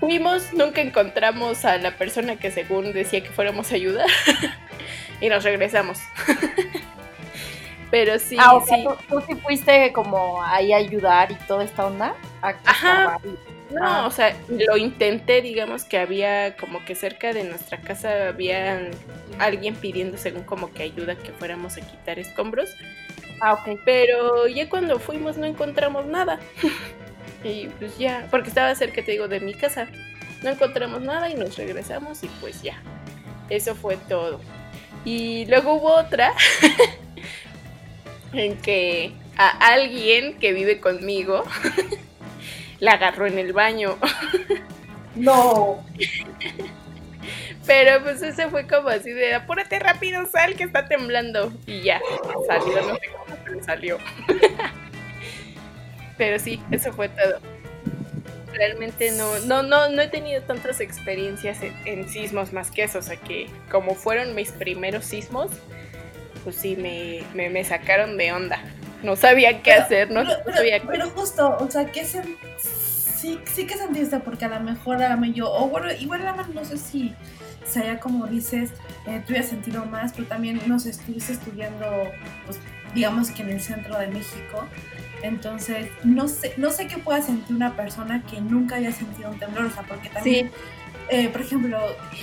fuimos, 0.00 0.52
nunca 0.52 0.80
encontramos 0.80 1.64
a 1.64 1.78
la 1.78 1.96
persona 1.96 2.36
que 2.36 2.50
según 2.50 2.92
decía 2.92 3.22
que 3.22 3.30
fuéramos 3.30 3.72
a 3.72 3.76
ayudar 3.76 4.06
y 5.20 5.28
nos 5.28 5.44
regresamos. 5.44 5.98
Pero 7.90 8.18
sí, 8.18 8.36
ah, 8.38 8.54
o 8.56 8.66
sea, 8.66 8.76
sí. 8.78 8.84
¿tú, 8.84 8.96
tú 9.08 9.24
sí 9.28 9.34
fuiste 9.36 9.92
como 9.92 10.42
ahí 10.42 10.72
a 10.72 10.76
ayudar 10.78 11.30
y 11.30 11.34
toda 11.46 11.64
esta 11.64 11.86
onda. 11.86 12.14
A 12.42 12.54
Ajá. 12.64 13.18
No, 13.70 13.82
Ah. 13.84 14.06
o 14.06 14.10
sea, 14.10 14.36
lo 14.48 14.76
intenté, 14.76 15.42
digamos 15.42 15.84
que 15.84 15.98
había 15.98 16.56
como 16.56 16.84
que 16.84 16.94
cerca 16.94 17.32
de 17.32 17.42
nuestra 17.44 17.80
casa 17.80 18.28
había 18.28 18.90
alguien 19.38 19.74
pidiendo 19.74 20.18
según 20.18 20.44
como 20.44 20.72
que 20.72 20.84
ayuda 20.84 21.16
que 21.16 21.32
fuéramos 21.32 21.76
a 21.76 21.80
quitar 21.80 22.18
escombros, 22.20 22.70
Ah, 23.40 23.54
ok. 23.54 23.80
pero 23.84 24.46
ya 24.48 24.68
cuando 24.68 24.98
fuimos 24.98 25.36
no 25.36 25.46
encontramos 25.46 26.06
nada. 26.06 26.38
y 27.44 27.68
pues 27.78 27.98
ya, 27.98 28.26
porque 28.30 28.48
estaba 28.48 28.74
cerca, 28.74 29.04
te 29.04 29.12
digo, 29.12 29.28
de 29.28 29.40
mi 29.40 29.54
casa. 29.54 29.88
No 30.42 30.50
encontramos 30.50 31.00
nada 31.00 31.30
y 31.30 31.34
nos 31.34 31.56
regresamos 31.56 32.22
y 32.22 32.28
pues 32.40 32.62
ya. 32.62 32.80
Eso 33.48 33.74
fue 33.74 33.96
todo. 33.96 34.40
Y 35.04 35.46
luego 35.46 35.74
hubo 35.74 35.94
otra 35.94 36.34
en 38.32 38.56
que 38.58 39.12
a 39.36 39.72
alguien 39.72 40.38
que 40.38 40.52
vive 40.52 40.80
conmigo 40.80 41.44
la 42.80 42.92
agarró 42.92 43.26
en 43.26 43.38
el 43.38 43.52
baño. 43.52 43.96
No. 45.14 45.84
Pero 47.66 48.02
pues 48.02 48.22
ese 48.22 48.48
fue 48.48 48.66
como 48.66 48.88
así 48.88 49.10
de 49.10 49.34
apúrate 49.34 49.78
rápido, 49.80 50.24
sal 50.26 50.54
que 50.54 50.64
está 50.64 50.86
temblando. 50.86 51.52
Y 51.66 51.82
ya, 51.82 52.00
salió, 52.46 52.80
no 52.82 52.94
sé 52.94 53.00
cómo, 53.10 53.36
pero 53.44 53.64
salió. 53.64 53.98
pero 56.18 56.38
sí, 56.38 56.62
eso 56.70 56.92
fue 56.92 57.08
todo. 57.08 57.40
Realmente 58.54 59.10
no, 59.10 59.38
no, 59.40 59.62
no, 59.62 59.88
no 59.90 60.00
he 60.00 60.08
tenido 60.08 60.40
tantas 60.42 60.80
experiencias 60.80 61.62
en, 61.62 61.74
en 61.84 62.08
sismos 62.08 62.52
más 62.52 62.70
que 62.70 62.84
eso. 62.84 63.00
O 63.00 63.02
sea 63.02 63.16
que 63.16 63.48
como 63.70 63.94
fueron 63.94 64.34
mis 64.34 64.50
primeros 64.52 65.04
sismos, 65.04 65.50
pues 66.44 66.56
sí 66.56 66.76
me, 66.76 67.22
me, 67.34 67.50
me 67.50 67.64
sacaron 67.64 68.16
de 68.16 68.32
onda. 68.32 68.60
No 69.02 69.14
sabía 69.14 69.62
qué 69.62 69.72
Pero- 69.72 69.82
hacer, 69.82 70.10
no, 70.10 70.20
pero, 70.22 70.38
no 70.38 70.44
pero- 70.44 70.56
sabía 70.56 70.80
qué 70.80 70.86
pero 70.86 71.10
justo, 71.10 71.56
o 71.60 71.70
sea, 71.70 71.84
¿qué 71.92 72.02
sen- 72.04 72.36
sí, 73.16 73.40
sí 73.52 73.66
que 73.66 73.76
sentiste? 73.76 74.18
Porque 74.20 74.44
a 74.44 74.48
lo 74.48 74.60
mejor 74.60 75.02
a 75.02 75.16
mí 75.16 75.32
yo, 75.32 75.50
o 75.52 75.68
bueno, 75.68 75.88
igual 75.98 76.22
a 76.26 76.30
lo 76.32 76.36
mejor 76.36 76.54
no 76.54 76.64
sé 76.64 76.76
si 76.78 77.14
sea 77.64 77.98
como 77.98 78.26
dices, 78.26 78.70
eh, 79.06 79.20
tú 79.26 79.32
hubieras 79.32 79.48
sentido 79.50 79.84
más, 79.86 80.12
pero 80.12 80.28
también, 80.28 80.60
no 80.66 80.78
sé, 80.78 80.90
estuviste 80.90 81.32
estudiando, 81.32 81.86
pues, 82.44 82.58
digamos 82.94 83.30
que 83.30 83.42
en 83.42 83.50
el 83.50 83.60
centro 83.60 83.98
de 83.98 84.06
México. 84.06 84.64
Entonces, 85.22 85.88
no 86.04 86.28
sé, 86.28 86.52
no 86.58 86.70
sé 86.70 86.86
qué 86.86 86.98
pueda 86.98 87.22
sentir 87.22 87.56
una 87.56 87.74
persona 87.74 88.22
que 88.30 88.40
nunca 88.40 88.76
haya 88.76 88.92
sentido 88.92 89.30
un 89.30 89.38
temblor, 89.38 89.64
o 89.66 89.70
sea, 89.70 89.82
porque 89.82 90.08
también 90.10 90.48
Sí. 90.48 90.52
eh, 91.10 91.28
por 91.28 91.40
ejemplo, 91.40 91.78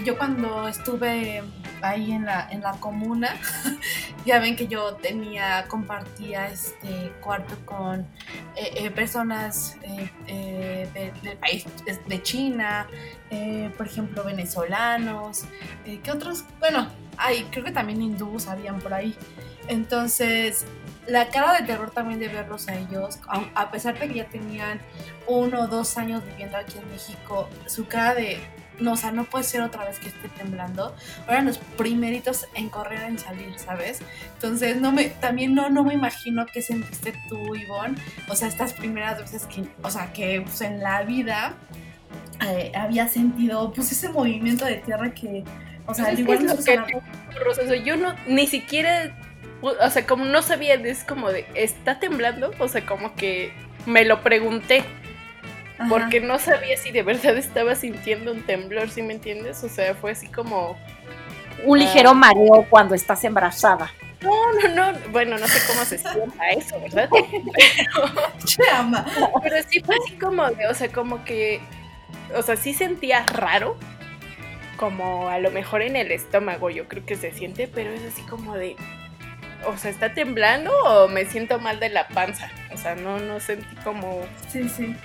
yo 0.05 0.17
cuando 0.17 0.67
estuve 0.67 1.41
ahí 1.83 2.11
en 2.11 2.25
la, 2.25 2.47
en 2.49 2.61
la 2.61 2.71
comuna, 2.73 3.35
ya 4.25 4.39
ven 4.39 4.55
que 4.55 4.67
yo 4.67 4.95
tenía, 4.95 5.65
compartía 5.67 6.47
este 6.47 7.11
cuarto 7.21 7.55
con 7.65 8.01
eh, 8.55 8.71
eh, 8.75 8.91
personas 8.91 9.77
eh, 9.83 10.89
de- 10.93 11.11
del 11.21 11.37
país, 11.37 11.65
de, 12.07 12.21
China, 12.23 12.87
por 13.77 13.87
ejemplo, 13.87 14.23
venezolanos, 14.23 15.45
¿qué 16.03 16.11
otros? 16.11 16.45
Bueno, 16.59 16.87
hay, 17.17 17.43
creo 17.45 17.63
que 17.63 17.71
también 17.71 18.01
hindús 18.01 18.47
habían 18.47 18.79
por 18.79 18.93
ahí. 18.93 19.15
Entonces, 19.67 20.65
la 21.07 21.29
cara 21.29 21.59
de 21.59 21.65
terror 21.65 21.91
también 21.91 22.19
de 22.19 22.27
verlos 22.27 22.67
a 22.67 22.75
ellos, 22.75 23.19
a 23.55 23.71
pesar 23.71 23.97
de 23.99 24.07
que 24.07 24.13
ya 24.15 24.25
tenían 24.29 24.79
uno 25.27 25.61
o 25.61 25.67
dos 25.67 25.97
años 25.97 26.23
viviendo 26.25 26.57
aquí 26.57 26.77
en 26.77 26.89
México, 26.91 27.49
su 27.65 27.87
cara 27.87 28.13
de, 28.13 28.39
no, 28.79 28.93
o 28.93 28.97
sea, 28.97 29.11
no 29.11 29.25
puede 29.25 29.43
ser 29.43 29.61
otra 29.61 29.85
vez 29.85 29.99
que 29.99 30.09
esté 30.09 30.29
temblando, 30.29 30.95
eran 31.27 31.45
los 31.45 31.57
primeritos 31.57 32.47
en 32.55 32.69
correr, 32.69 33.03
en 33.03 33.19
salir, 33.19 33.57
¿sabes? 33.57 33.99
Entonces, 34.35 34.77
no 34.77 34.91
me, 34.91 35.05
también 35.05 35.53
no, 35.53 35.69
no 35.69 35.83
me 35.83 35.93
imagino 35.93 36.45
qué 36.45 36.61
sentiste 36.61 37.13
tú, 37.29 37.55
Ivonne, 37.55 37.97
o 38.29 38.35
sea, 38.35 38.47
estas 38.47 38.73
primeras 38.73 39.19
veces 39.19 39.45
que, 39.45 39.65
o 39.81 39.89
sea, 39.89 40.11
que 40.13 40.41
pues, 40.41 40.61
en 40.61 40.81
la 40.81 41.03
vida 41.03 41.53
eh, 42.47 42.71
había 42.75 43.07
sentido, 43.07 43.71
pues, 43.73 43.91
ese 43.91 44.09
movimiento 44.09 44.65
de 44.65 44.75
tierra 44.77 45.13
que, 45.13 45.43
o 45.85 45.93
sea, 45.93 46.05
Pues 46.05 46.19
igual 46.19 46.39
que 46.39 46.45
es 46.45 46.65
que 46.65 46.79
o 46.79 47.53
sea, 47.53 47.75
yo 47.75 47.97
no, 47.97 48.15
ni 48.27 48.47
siquiera, 48.47 49.15
o 49.61 49.89
sea, 49.89 50.05
como 50.05 50.25
no 50.25 50.41
sabía, 50.41 50.75
es 50.75 51.03
como 51.03 51.31
de, 51.31 51.45
¿está 51.55 51.99
temblando? 51.99 52.51
O 52.59 52.67
sea, 52.67 52.85
como 52.85 53.15
que 53.15 53.53
me 53.85 54.05
lo 54.05 54.21
pregunté, 54.21 54.83
Ajá. 55.83 55.89
porque 55.89 56.19
no 56.21 56.39
sabía 56.39 56.77
si 56.77 56.91
de 56.91 57.03
verdad 57.03 57.37
estaba 57.37 57.75
sintiendo 57.75 58.31
un 58.31 58.43
temblor, 58.43 58.89
¿sí 58.89 59.01
me 59.01 59.13
entiendes? 59.13 59.63
O 59.63 59.69
sea, 59.69 59.95
fue 59.95 60.11
así 60.11 60.27
como, 60.27 60.77
Un 61.65 61.79
ligero 61.79 62.13
mareo 62.13 62.65
cuando 62.69 62.95
estás 62.95 63.23
embarazada. 63.23 63.91
no, 64.21 64.31
no, 64.53 64.91
no, 64.91 64.99
bueno, 65.11 65.37
no 65.37 65.47
sé 65.47 65.59
cómo 65.67 65.85
se 65.85 65.97
sienta 65.97 66.49
eso, 66.51 66.79
¿verdad? 66.81 67.09
Chama. 68.45 69.05
Pero 69.41 69.55
sí 69.69 69.81
fue 69.81 69.95
así 70.03 70.15
como 70.17 70.49
de, 70.49 70.67
o 70.67 70.73
sea, 70.73 70.89
como 70.91 71.23
que, 71.25 71.61
o 72.35 72.41
sea, 72.41 72.55
sí 72.55 72.73
sentía 72.73 73.25
raro, 73.25 73.77
como 74.77 75.29
a 75.29 75.39
lo 75.39 75.51
mejor 75.51 75.81
en 75.81 75.95
el 75.95 76.11
estómago, 76.11 76.69
yo 76.69 76.87
creo 76.87 77.05
que 77.05 77.15
se 77.15 77.31
siente, 77.31 77.67
pero 77.67 77.91
es 77.91 78.01
así 78.03 78.21
como 78.23 78.55
de, 78.55 78.75
o 79.65 79.77
sea, 79.77 79.91
¿está 79.91 80.13
temblando 80.13 80.71
o 80.85 81.07
me 81.07 81.25
siento 81.25 81.59
mal 81.59 81.79
de 81.79 81.89
la 81.89 82.07
panza? 82.07 82.49
O 82.73 82.77
sea, 82.77 82.95
no, 82.95 83.19
no 83.19 83.39
sentí 83.39 83.75
como... 83.77 84.25
Sí, 84.49 84.67
sí. 84.67 84.95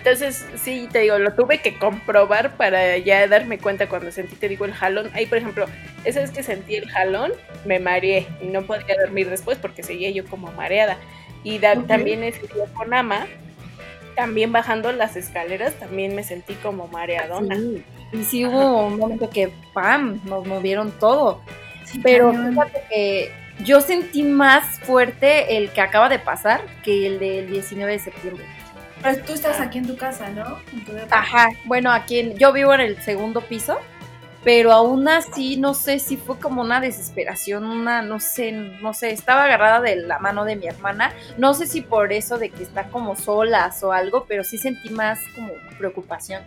Entonces, 0.00 0.46
sí, 0.56 0.88
te 0.90 1.00
digo, 1.00 1.18
lo 1.18 1.34
tuve 1.34 1.58
que 1.58 1.78
comprobar 1.78 2.56
para 2.56 2.96
ya 2.96 3.28
darme 3.28 3.58
cuenta 3.58 3.86
cuando 3.86 4.10
sentí, 4.10 4.34
te 4.34 4.48
digo, 4.48 4.64
el 4.64 4.72
jalón. 4.72 5.10
Ahí, 5.12 5.26
por 5.26 5.36
ejemplo, 5.36 5.66
esa 6.06 6.20
vez 6.20 6.30
que 6.30 6.42
sentí 6.42 6.76
el 6.76 6.88
jalón, 6.88 7.32
me 7.66 7.78
mareé 7.80 8.26
y 8.40 8.46
no 8.46 8.62
podía 8.62 8.96
dormir 8.98 9.28
después 9.28 9.58
porque 9.58 9.82
seguía 9.82 10.08
yo 10.10 10.24
como 10.24 10.50
mareada. 10.52 10.96
Y 11.44 11.58
también 11.58 12.24
ese 12.24 12.40
día 12.40 12.64
con 12.72 12.94
Ama, 12.94 13.26
también 14.16 14.52
bajando 14.52 14.90
las 14.92 15.16
escaleras, 15.16 15.74
también 15.74 16.14
me 16.14 16.24
sentí 16.24 16.54
como 16.54 16.88
mareadona. 16.88 17.58
Y 18.10 18.24
sí 18.24 18.46
hubo 18.46 18.86
un 18.86 18.96
momento 18.96 19.28
que, 19.28 19.52
¡pam!, 19.74 20.22
nos 20.24 20.46
movieron 20.46 20.92
todo. 20.92 21.42
Pero 22.02 22.32
fíjate 22.32 22.82
que 22.88 23.32
yo 23.64 23.82
sentí 23.82 24.22
más 24.22 24.80
fuerte 24.80 25.58
el 25.58 25.68
que 25.68 25.82
acaba 25.82 26.08
de 26.08 26.18
pasar 26.18 26.62
que 26.82 27.06
el 27.06 27.18
del 27.18 27.50
19 27.50 27.92
de 27.92 27.98
septiembre. 27.98 28.44
Pero 29.02 29.24
tú 29.24 29.32
estás 29.32 29.60
aquí 29.60 29.78
en 29.78 29.86
tu 29.86 29.96
casa, 29.96 30.28
¿no? 30.30 30.58
Ajá, 31.10 31.48
bueno, 31.64 31.90
aquí 31.90 32.34
yo 32.34 32.52
vivo 32.52 32.74
en 32.74 32.80
el 32.80 33.02
segundo 33.02 33.40
piso, 33.40 33.78
pero 34.44 34.72
aún 34.72 35.08
así 35.08 35.56
no 35.56 35.74
sé 35.74 35.98
si 35.98 36.16
fue 36.16 36.38
como 36.38 36.60
una 36.60 36.80
desesperación, 36.80 37.64
una, 37.64 38.02
no 38.02 38.20
sé, 38.20 38.52
no 38.52 38.92
sé, 38.92 39.10
estaba 39.10 39.44
agarrada 39.44 39.80
de 39.80 39.96
la 39.96 40.18
mano 40.18 40.44
de 40.44 40.56
mi 40.56 40.66
hermana, 40.66 41.12
no 41.38 41.54
sé 41.54 41.66
si 41.66 41.80
por 41.80 42.12
eso 42.12 42.38
de 42.38 42.50
que 42.50 42.62
está 42.62 42.88
como 42.88 43.16
solas 43.16 43.82
o 43.82 43.92
algo, 43.92 44.26
pero 44.26 44.44
sí 44.44 44.58
sentí 44.58 44.90
más 44.90 45.20
como 45.34 45.52
preocupación. 45.78 46.42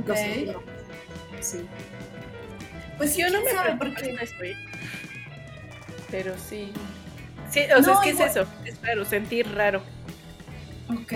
Okay. 0.00 0.54
Sí. 1.40 1.66
Pues 2.96 3.16
yo 3.16 3.28
no 3.30 3.40
me 3.42 3.50
sabe 3.50 3.76
por 3.76 3.94
qué 3.94 4.16
estoy. 4.20 4.56
Pero 6.10 6.34
sí. 6.38 6.72
Sí, 7.50 7.60
o 7.76 7.82
sea, 7.82 7.94
es 7.94 8.00
que 8.00 8.10
es 8.10 8.20
eso, 8.20 8.46
es 8.64 8.80
raro, 8.82 9.04
sentir 9.04 9.52
raro. 9.54 9.82
Ok, 10.88 11.12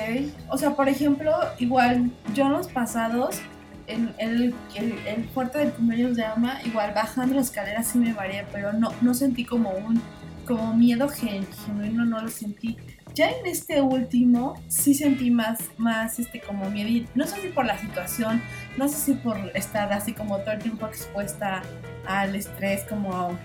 o 0.48 0.57
sea, 0.57 0.74
por 0.74 0.88
ejemplo, 0.88 1.33
igual 1.59 2.11
yo 2.35 2.46
en 2.46 2.52
los 2.52 2.68
pasados, 2.68 3.40
en 3.87 4.14
el, 4.18 4.54
el, 4.74 5.28
fuerte 5.35 5.59
del 5.59 5.72
cumpleaños 5.72 6.16
de 6.16 6.24
Ama, 6.24 6.61
igual 6.64 6.92
bajando 6.94 7.35
las 7.35 7.46
escaleras 7.46 7.88
sí 7.88 7.98
me 7.98 8.12
varía, 8.12 8.46
pero 8.52 8.72
no, 8.72 8.92
no 9.02 9.14
sentí 9.14 9.44
como 9.44 9.70
un 9.70 10.00
como 10.46 10.72
miedo 10.72 11.09
genuino, 11.11 12.07
no 12.07 12.22
lo 12.22 12.28
sentí. 12.28 12.78
Ya 13.14 13.31
en 13.31 13.46
este 13.46 13.83
último 13.83 14.54
sí 14.68 14.94
sentí 14.94 15.31
más, 15.31 15.59
más 15.76 16.18
este 16.18 16.40
como 16.40 16.70
miedo, 16.70 17.07
no 17.14 17.26
sé 17.26 17.40
si 17.42 17.48
por 17.48 17.66
la 17.66 17.78
situación, 17.78 18.40
no 18.78 18.88
sé 18.88 18.96
si 18.96 19.12
por 19.12 19.37
estar 19.54 19.92
así 19.92 20.14
como 20.14 20.38
todo 20.38 20.52
el 20.52 20.61
tiempo 20.61 20.87
expuesta 20.87 21.62
al 22.07 22.35
estrés, 22.35 22.85
como 22.88 23.37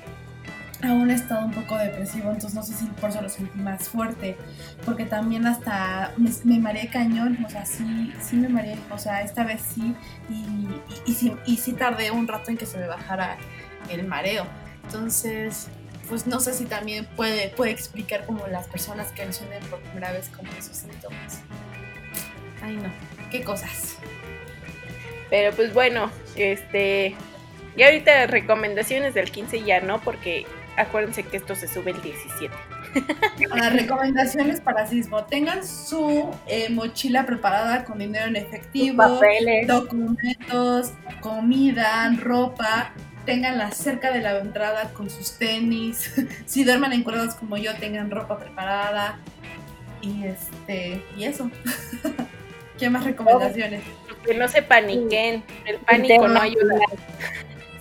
aún 0.88 1.12
he 1.12 1.14
estado 1.14 1.46
un 1.46 1.52
poco 1.52 1.78
depresivo, 1.78 2.32
entonces 2.32 2.54
no 2.54 2.64
sé 2.64 2.74
si 2.74 2.86
por 2.86 3.10
eso 3.10 3.22
lo 3.22 3.30
sentí 3.30 3.58
más 3.60 3.88
fuerte, 3.88 4.38
porque 4.86 5.06
también 5.06 5.46
hasta 5.46 6.14
me, 6.44 6.60
mareé 6.60 6.88
cañón, 6.88 7.38
o 7.46 7.50
sea, 7.50 7.66
sí, 7.66 8.14
sí 8.22 8.36
me 8.36 8.50
mareé, 8.50 8.78
o 8.92 8.98
sea, 8.98 9.22
esta 9.22 9.44
vez 9.44 9.62
sí, 9.74 9.96
y, 10.30 11.56
sí, 11.56 11.74
tardé 11.74 12.12
un 12.12 12.28
rato 12.28 12.52
en 12.52 12.58
que 12.58 12.66
se 12.66 12.78
me 12.78 12.88
bajara 12.88 13.38
el 13.90 14.06
mareo. 14.06 14.46
Entonces, 14.84 15.68
pues 16.10 16.28
no 16.28 16.40
sé 16.40 16.54
si 16.54 16.66
también 16.66 17.06
puede, 17.16 17.50
puede 17.50 17.72
explicar 17.72 18.26
como 18.26 18.48
las 18.48 18.68
personas 18.68 19.12
que 19.12 19.32
sienten 19.32 19.64
por 19.70 19.80
primera 19.80 20.12
vez 20.12 20.30
como 20.30 20.52
esos 20.54 20.76
síntomas. 20.76 21.42
Ay, 22.62 22.76
no, 22.78 22.92
qué 23.32 23.44
cosas. 23.44 23.98
Pero 25.30 25.56
pues 25.56 25.74
bueno, 25.74 26.12
este... 26.36 27.16
Y 27.76 27.84
ahorita 27.84 28.28
recomendaciones 28.28 29.14
del 29.14 29.32
15 29.32 29.64
ya 29.64 29.82
no, 29.82 30.00
porque 30.02 30.46
acuérdense 30.78 31.24
que 31.24 31.38
esto 31.38 31.56
se 31.56 31.68
sube 31.68 31.92
el 31.92 32.02
17. 32.02 32.54
Las 33.56 33.74
recomendaciones 33.74 34.62
para 34.62 34.88
sismo. 34.88 35.24
Tengan 35.26 35.66
su 35.66 36.30
eh, 36.48 36.70
mochila 36.70 37.26
preparada 37.26 37.84
con 37.86 38.00
dinero 38.00 38.28
en 38.28 38.36
efectivo, 38.36 39.04
documentos, 39.68 40.94
comida, 41.22 42.14
ropa. 42.20 42.94
Ténganla 43.26 43.72
cerca 43.72 44.12
de 44.12 44.20
la 44.20 44.38
entrada 44.38 44.92
con 44.94 45.10
sus 45.10 45.38
tenis. 45.38 46.14
si 46.46 46.64
duermen 46.64 46.94
en 46.94 47.04
cuerdas 47.04 47.36
como 47.36 47.58
yo, 47.58 47.74
tengan 47.76 48.12
ropa 48.12 48.38
preparada. 48.38 49.20
Y 50.02 50.26
este, 50.26 51.02
y 51.18 51.24
eso. 51.24 51.50
¿Qué 52.78 52.90
más 52.90 53.06
recomendaciones? 53.06 53.82
Que 54.26 54.34
no 54.34 54.48
se 54.48 54.62
paniquen. 54.62 55.44
El 55.66 55.78
pánico 55.78 56.28
no 56.28 56.42
ayuda. 56.42 56.76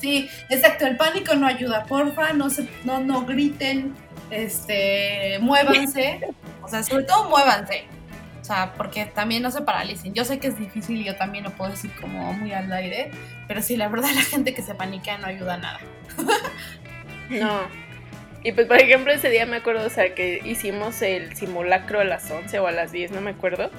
Sí, 0.02 0.28
exacto, 0.50 0.84
el 0.84 0.96
pánico 0.96 1.36
no 1.36 1.46
ayuda, 1.46 1.84
porfa, 1.84 2.32
no 2.32 2.50
se, 2.50 2.68
no, 2.82 2.98
no 2.98 3.24
griten, 3.24 3.94
este, 4.30 5.38
muévanse, 5.40 6.26
o 6.60 6.66
sea, 6.66 6.82
sobre 6.82 7.04
todo 7.04 7.28
muévanse, 7.28 7.84
o 8.40 8.44
sea, 8.44 8.72
porque 8.76 9.06
también 9.06 9.44
no 9.44 9.52
se 9.52 9.62
paralicen. 9.62 10.12
Yo 10.12 10.24
sé 10.24 10.40
que 10.40 10.48
es 10.48 10.58
difícil 10.58 11.00
y 11.00 11.04
yo 11.04 11.14
también 11.14 11.44
lo 11.44 11.50
puedo 11.50 11.70
decir 11.70 11.92
como 12.00 12.32
muy 12.32 12.52
al 12.52 12.72
aire, 12.72 13.12
pero 13.46 13.62
sí, 13.62 13.76
la 13.76 13.86
verdad 13.86 14.08
la 14.16 14.22
gente 14.22 14.54
que 14.54 14.62
se 14.62 14.74
paniquea 14.74 15.18
no 15.18 15.28
ayuda 15.28 15.54
a 15.54 15.58
nada. 15.58 15.80
No. 17.30 17.60
Y 18.42 18.50
pues, 18.50 18.66
por 18.66 18.78
ejemplo, 18.78 19.12
ese 19.12 19.30
día 19.30 19.46
me 19.46 19.54
acuerdo, 19.54 19.86
o 19.86 19.90
sea, 19.90 20.16
que 20.16 20.42
hicimos 20.44 21.00
el 21.00 21.36
simulacro 21.36 22.00
a 22.00 22.04
las 22.04 22.28
11 22.28 22.58
o 22.58 22.66
a 22.66 22.72
las 22.72 22.90
10, 22.90 23.12
no 23.12 23.20
me 23.20 23.30
acuerdo. 23.30 23.70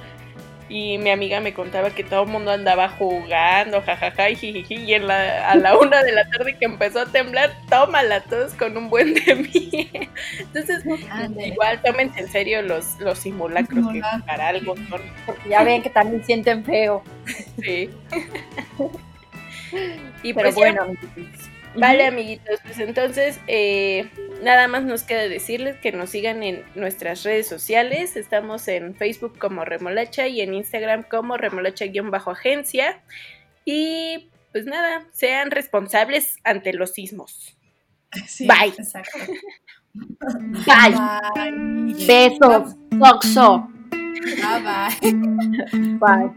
Y 0.68 0.96
mi 0.98 1.10
amiga 1.10 1.40
me 1.40 1.52
contaba 1.52 1.90
que 1.90 2.04
todo 2.04 2.22
el 2.22 2.28
mundo 2.30 2.50
andaba 2.50 2.88
jugando, 2.88 3.82
jajaja, 3.82 4.30
y 4.30 4.36
jijiji, 4.36 4.76
y 4.76 4.94
en 4.94 5.06
la, 5.06 5.50
a 5.50 5.56
la 5.56 5.76
una 5.76 6.02
de 6.02 6.12
la 6.12 6.28
tarde 6.30 6.56
que 6.58 6.64
empezó 6.64 7.00
a 7.00 7.06
temblar, 7.06 7.54
tómala 7.68 8.20
todos 8.22 8.54
con 8.54 8.76
un 8.76 8.88
buen 8.88 9.14
de 9.14 9.34
mí. 9.34 9.90
Entonces, 10.38 10.82
igual 11.44 11.82
tómense 11.82 12.20
en 12.20 12.28
serio 12.28 12.62
los, 12.62 12.98
los 13.00 13.18
simulacros, 13.18 13.92
que 13.92 14.00
para 14.26 14.48
algo 14.48 14.74
son. 14.88 15.02
Porque 15.26 15.48
ya 15.48 15.64
ven 15.64 15.82
que 15.82 15.90
también 15.90 16.24
sienten 16.24 16.64
feo. 16.64 17.02
Sí. 17.62 17.90
y 20.22 20.32
pues 20.32 20.54
bueno, 20.54 20.86
Vale, 21.76 22.06
amiguitos, 22.06 22.60
pues 22.62 22.78
entonces 22.78 23.40
eh, 23.46 24.08
nada 24.42 24.68
más 24.68 24.84
nos 24.84 25.02
queda 25.02 25.28
decirles 25.28 25.76
que 25.76 25.92
nos 25.92 26.10
sigan 26.10 26.42
en 26.42 26.62
nuestras 26.74 27.22
redes 27.24 27.48
sociales. 27.48 28.16
Estamos 28.16 28.68
en 28.68 28.94
Facebook 28.94 29.38
como 29.38 29.64
Remolacha 29.64 30.28
y 30.28 30.40
en 30.40 30.54
Instagram 30.54 31.04
como 31.04 31.36
Remolacha-agencia. 31.36 33.02
Y 33.64 34.30
pues 34.52 34.66
nada, 34.66 35.06
sean 35.12 35.50
responsables 35.50 36.36
ante 36.44 36.72
los 36.72 36.92
sismos. 36.92 37.56
Bye. 38.40 38.72
Bye. 40.64 40.94
Bye. 41.34 42.06
Besos. 42.06 42.76
Bye 44.24 44.62
bye. 44.62 45.12
Bye. 45.98 46.34